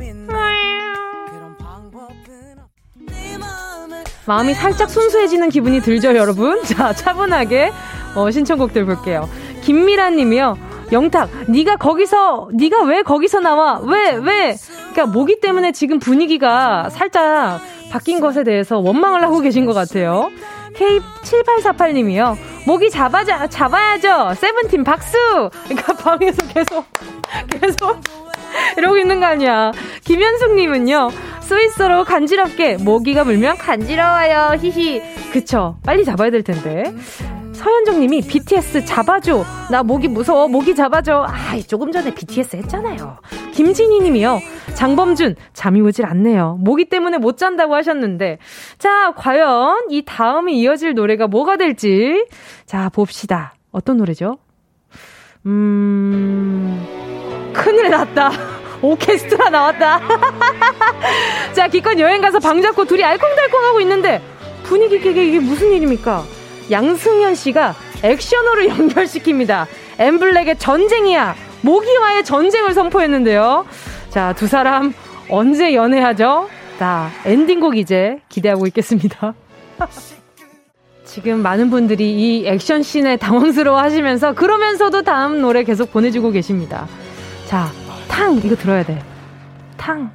[4.27, 6.63] 마음이 살짝 순수해지는 기분이 들죠, 여러분?
[6.65, 7.73] 자, 차분하게
[8.17, 9.29] 어, 신청곡들 볼게요.
[9.63, 10.57] 김미란 님이요.
[10.93, 13.81] 영탁, 네가 거기서 네가 왜 거기서 나와?
[13.83, 14.57] 왜 왜?
[14.93, 17.61] 그러니까 모기 때문에 지금 분위기가 살짝
[17.91, 20.31] 바뀐 것에 대해서 원망을 하고 계신 것 같아요.
[20.75, 22.37] K7848님이요.
[22.67, 24.35] 모기 잡아자, 잡아야죠.
[24.35, 25.17] 세븐틴 박수!
[25.65, 26.85] 그러니까 방에서 계속,
[27.49, 28.01] 계속
[28.77, 29.73] 이러고 있는 거 아니야.
[30.05, 31.11] 김현숙님은요.
[31.41, 34.57] 스위스로 간지럽게 모기가 물면 간지러워요.
[34.61, 35.01] 히히.
[35.33, 35.77] 그쵸.
[35.85, 36.85] 빨리 잡아야 될 텐데.
[37.57, 39.45] 서현정님이 BTS 잡아줘.
[39.71, 40.47] 나 모기 무서워.
[40.47, 41.27] 모기 잡아줘.
[41.29, 43.17] 아, 조금 전에 BTS 했잖아요.
[43.53, 44.41] 김진희님이요.
[44.75, 46.59] 장범준 잠이 오질 않네요.
[46.61, 48.39] 모기 때문에 못 잔다고 하셨는데,
[48.79, 52.27] 자 과연 이 다음에 이어질 노래가 뭐가 될지
[52.67, 53.55] 자 봅시다.
[53.73, 54.39] 어떤 노래죠?
[55.47, 56.85] 음,
[57.55, 58.31] 큰일 났다.
[58.83, 60.01] 오케스트라 나왔다.
[61.55, 64.21] 자, 기껏 여행 가서 방 잡고 둘이 알콩달콩 하고 있는데
[64.65, 66.23] 분위기 깨게 이게 무슨 일입니까?
[66.71, 69.67] 양승현 씨가 액션으로 연결시킵니다.
[69.99, 71.35] 엠블랙의 전쟁이야.
[71.63, 73.67] 모기와의 전쟁을 선포했는데요.
[74.11, 74.95] 자, 두 사람
[75.29, 76.49] 언제 연애하죠?
[76.79, 79.35] 자, 엔딩곡 이제 기대하고 있겠습니다.
[81.05, 86.87] 지금 많은 분들이 이 액션 씬에 당황스러워 하시면서 그러면서도 다음 노래 계속 보내주고 계십니다.
[87.47, 87.71] 자,
[88.09, 88.37] 탕!
[88.45, 89.03] 이거 들어야 돼.
[89.77, 90.11] 탕.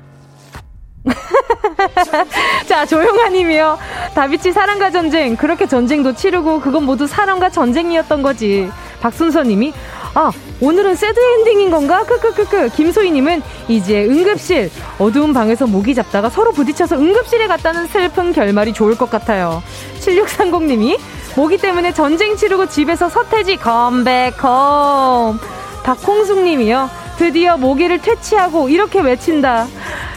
[2.67, 3.77] 자, 조용아 님이요.
[4.13, 5.35] 다비치 사랑과 전쟁.
[5.35, 8.69] 그렇게 전쟁도 치르고 그건 모두 사랑과 전쟁이었던 거지.
[9.01, 9.73] 박순서 님이
[10.13, 10.29] 아,
[10.59, 12.03] 오늘은 새드 엔딩인 건가?
[12.03, 12.69] 크크크크.
[12.75, 14.69] 김소희 님은 이제 응급실.
[14.99, 19.63] 어두운 방에서 모기 잡다가 서로 부딪혀서 응급실에 갔다는 슬픈 결말이 좋을 것 같아요.
[20.01, 20.97] 7630 님이
[21.35, 25.39] 모기 때문에 전쟁 치르고 집에서 서태지 컴백홈.
[25.83, 26.89] 박홍숙 님이요.
[27.17, 29.67] 드디어 모기를 퇴치하고 이렇게 외친다.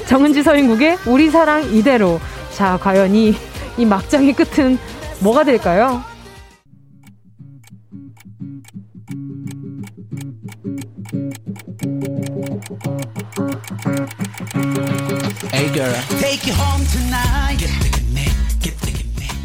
[0.07, 2.21] 정은지 서인국의 우리 사랑 이대로.
[2.53, 3.35] 자, 과연 이,
[3.77, 4.79] 이 막장의 끝은
[5.21, 6.03] 뭐가 될까요?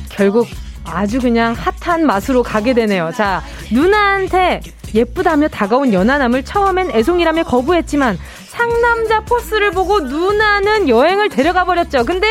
[0.09, 0.47] 결국
[0.83, 3.11] 아주 그냥 핫한 맛으로 가게 되네요.
[3.15, 3.41] 자,
[3.71, 4.59] 누나한테
[4.93, 8.17] 예쁘다며 다가온 연하남을 처음엔 애송이라며 거부했지만
[8.59, 12.03] 상남자 포스를 보고 누나는 여행을 데려가 버렸죠.
[12.03, 12.27] 근데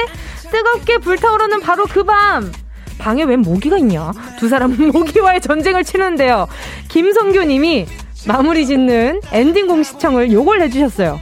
[0.50, 2.52] 뜨겁게 불타오르는 바로 그 밤.
[2.98, 4.12] 방에 웬 모기가 있냐?
[4.38, 6.46] 두 사람은 모기와의 전쟁을 치르는데요.
[6.88, 7.86] 김성규 님이
[8.26, 11.18] 마무리 짓는 엔딩 공시청을 요걸 해주셨어요.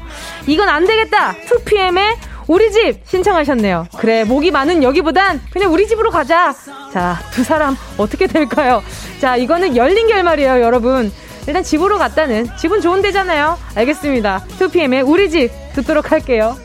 [0.49, 1.35] 이건 안 되겠다!
[1.35, 2.17] 2PM의
[2.49, 3.87] 우리 집 신청하셨네요.
[3.99, 6.55] 그래, 목이 많은 여기보단 그냥 우리 집으로 가자.
[6.93, 8.83] 자, 두 사람 어떻게 될까요?
[9.21, 11.13] 자, 이거는 열린 결말이에요, 여러분.
[11.47, 13.57] 일단 집으로 갔다는 집은 좋은 데잖아요.
[13.77, 14.45] 알겠습니다.
[14.59, 16.57] 2PM의 우리 집 듣도록 할게요.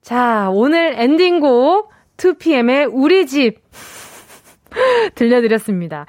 [0.00, 3.60] 자, 오늘 엔딩곡 2PM의 우리 집
[5.14, 6.06] 들려드렸습니다.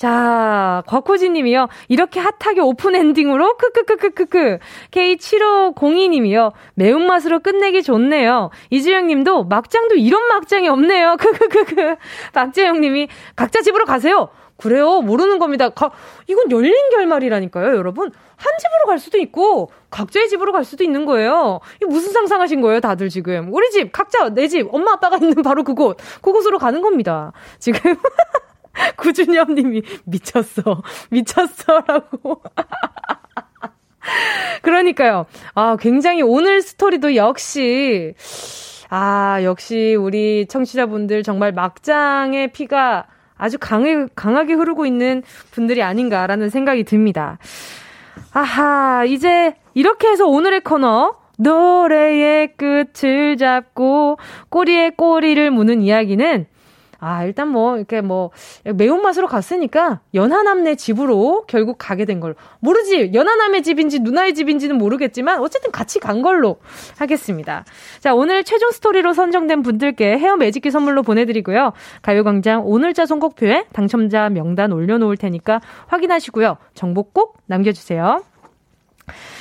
[0.00, 1.68] 자, 곽호진 님이요.
[1.88, 4.58] 이렇게 핫하게 오픈 엔딩으로 크크크크크크.
[4.92, 6.52] K7502 님이요.
[6.74, 8.48] 매운맛으로 끝내기 좋네요.
[8.70, 11.18] 이주영 님도 막장도 이런 막장이 없네요.
[11.18, 11.96] 크크크크.
[12.32, 14.30] 박재영 님이 각자 집으로 가세요.
[14.60, 15.00] 그래요.
[15.00, 15.70] 모르는 겁니다.
[15.70, 15.90] 가,
[16.26, 18.10] 이건 열린 결말이라니까요, 여러분.
[18.36, 21.60] 한 집으로 갈 수도 있고, 각자의 집으로 갈 수도 있는 거예요.
[21.82, 23.52] 이 무슨 상상하신 거예요, 다들 지금.
[23.52, 25.96] 우리 집, 각자, 내 집, 엄마 아빠가 있는 바로 그곳.
[26.22, 27.32] 그곳으로 가는 겁니다.
[27.58, 27.80] 지금.
[28.96, 30.82] 구준엽 님이 미쳤어.
[31.10, 31.80] 미쳤어.
[31.86, 32.42] 라고.
[34.62, 35.26] 그러니까요.
[35.54, 38.14] 아, 굉장히 오늘 스토리도 역시,
[38.88, 43.06] 아, 역시 우리 청취자분들 정말 막장의 피가
[43.40, 47.38] 아주 강해, 강하게 흐르고 있는 분들이 아닌가라는 생각이 듭니다.
[48.32, 54.18] 아하, 이제 이렇게 해서 오늘의 코너, 노래의 끝을 잡고
[54.50, 56.46] 꼬리에 꼬리를 무는 이야기는
[57.00, 58.30] 아, 일단 뭐, 이렇게 뭐,
[58.64, 62.34] 매운맛으로 갔으니까, 연하남네 집으로 결국 가게 된 걸로.
[62.60, 63.12] 모르지!
[63.14, 66.58] 연하남의 집인지 누나의 집인지는 모르겠지만, 어쨌든 같이 간 걸로
[66.98, 67.64] 하겠습니다.
[68.00, 71.72] 자, 오늘 최종 스토리로 선정된 분들께 헤어 매직기 선물로 보내드리고요.
[72.02, 76.58] 가요광장 오늘자 선곡표에 당첨자 명단 올려놓을 테니까 확인하시고요.
[76.74, 78.22] 정보 꼭 남겨주세요.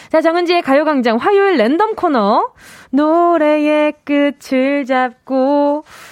[0.09, 2.51] 자, 정은지의 가요광장 화요일 랜덤 코너.
[2.91, 6.08] 노래의 끝을 잡고, 음,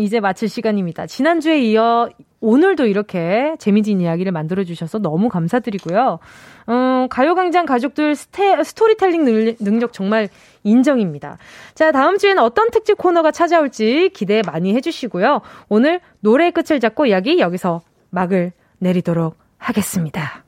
[0.00, 1.06] 이제 마칠 시간입니다.
[1.06, 2.08] 지난주에 이어
[2.40, 6.18] 오늘도 이렇게 재미진 이야기를 만들어주셔서 너무 감사드리고요.
[6.66, 10.28] 어, 가요광장 가족들 스테, 스토리텔링 능력 정말
[10.62, 11.38] 인정입니다.
[11.74, 15.40] 자, 다음 주에는 어떤 특집 코너가 찾아올지 기대 많이 해주시고요.
[15.68, 17.80] 오늘 노래의 끝을 잡고 이야기 여기서
[18.10, 20.47] 막을 내리도록 하겠습니다.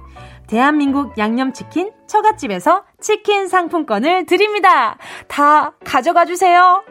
[0.51, 4.97] 대한민국 양념치킨 처갓집에서 치킨 상품권을 드립니다.
[5.29, 6.83] 다 가져가 주세요.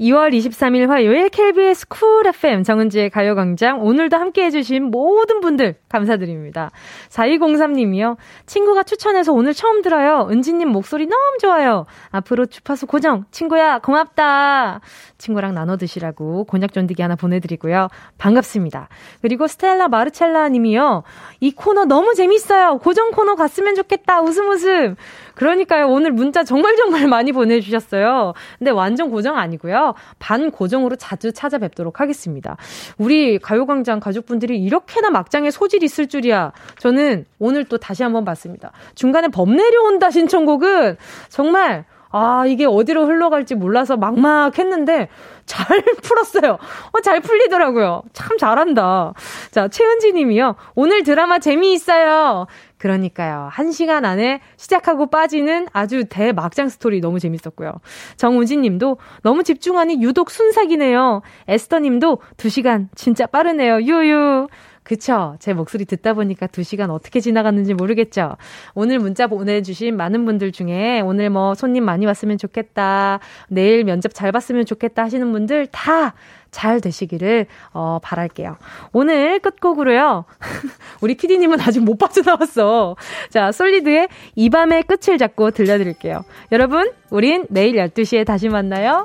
[0.00, 6.70] 2월 23일 화요일 KBS 쿨 FM 정은지의 가요광장 오늘도 함께 해주신 모든 분들 감사드립니다.
[7.10, 8.16] 4203님이요.
[8.46, 10.28] 친구가 추천해서 오늘 처음 들어요.
[10.30, 11.86] 은지님 목소리 너무 좋아요.
[12.10, 13.24] 앞으로 주파수 고정.
[13.30, 14.80] 친구야 고맙다.
[15.18, 17.88] 친구랑 나눠 드시라고 곤약 전디기 하나 보내드리고요.
[18.18, 18.88] 반갑습니다.
[19.22, 21.04] 그리고 스텔라 마르첼라 님이요.
[21.40, 22.78] 이 코너 너무 재밌어요.
[22.78, 24.20] 고정 코너 갔으면 좋겠다.
[24.20, 24.96] 웃음 웃음.
[25.34, 25.88] 그러니까요.
[25.88, 28.34] 오늘 문자 정말 정말 많이 보내주셨어요.
[28.58, 29.94] 근데 완전 고정 아니고요.
[30.18, 32.56] 반 고정으로 자주 찾아뵙도록 하겠습니다.
[32.98, 36.52] 우리 가요광장 가족분들이 이렇게나 막장에 소질이 있을 줄이야.
[36.78, 38.72] 저는 오늘 또 다시 한번 봤습니다.
[38.94, 40.96] 중간에 범 내려온다 신청곡은
[41.28, 41.84] 정말
[42.16, 45.08] 아, 이게 어디로 흘러갈지 몰라서 막막했는데
[45.46, 46.52] 잘 풀었어요.
[46.92, 48.02] 어, 잘 풀리더라고요.
[48.12, 49.14] 참 잘한다.
[49.50, 50.54] 자, 최은지 님이요.
[50.76, 52.46] 오늘 드라마 재미있어요.
[52.84, 53.48] 그러니까요.
[53.50, 57.72] 한 시간 안에 시작하고 빠지는 아주 대막장 스토리 너무 재밌었고요.
[58.18, 61.22] 정우진 님도 너무 집중하니 유독 순삭이네요.
[61.48, 63.80] 에스터 님도 두 시간 진짜 빠르네요.
[63.80, 64.48] 유유.
[64.82, 65.36] 그쵸.
[65.38, 68.36] 제 목소리 듣다 보니까 두 시간 어떻게 지나갔는지 모르겠죠.
[68.74, 73.18] 오늘 문자 보내주신 많은 분들 중에 오늘 뭐 손님 많이 왔으면 좋겠다.
[73.48, 76.12] 내일 면접 잘 봤으면 좋겠다 하시는 분들 다
[76.54, 78.56] 잘 되시기를, 어, 바랄게요.
[78.92, 80.24] 오늘 끝곡으로요.
[81.02, 82.94] 우리 피디님은 아직 못 빠져나왔어.
[83.28, 86.24] 자, 솔리드의 이 밤의 끝을 잡고 들려드릴게요.
[86.52, 89.04] 여러분, 우린 내일 12시에 다시 만나요.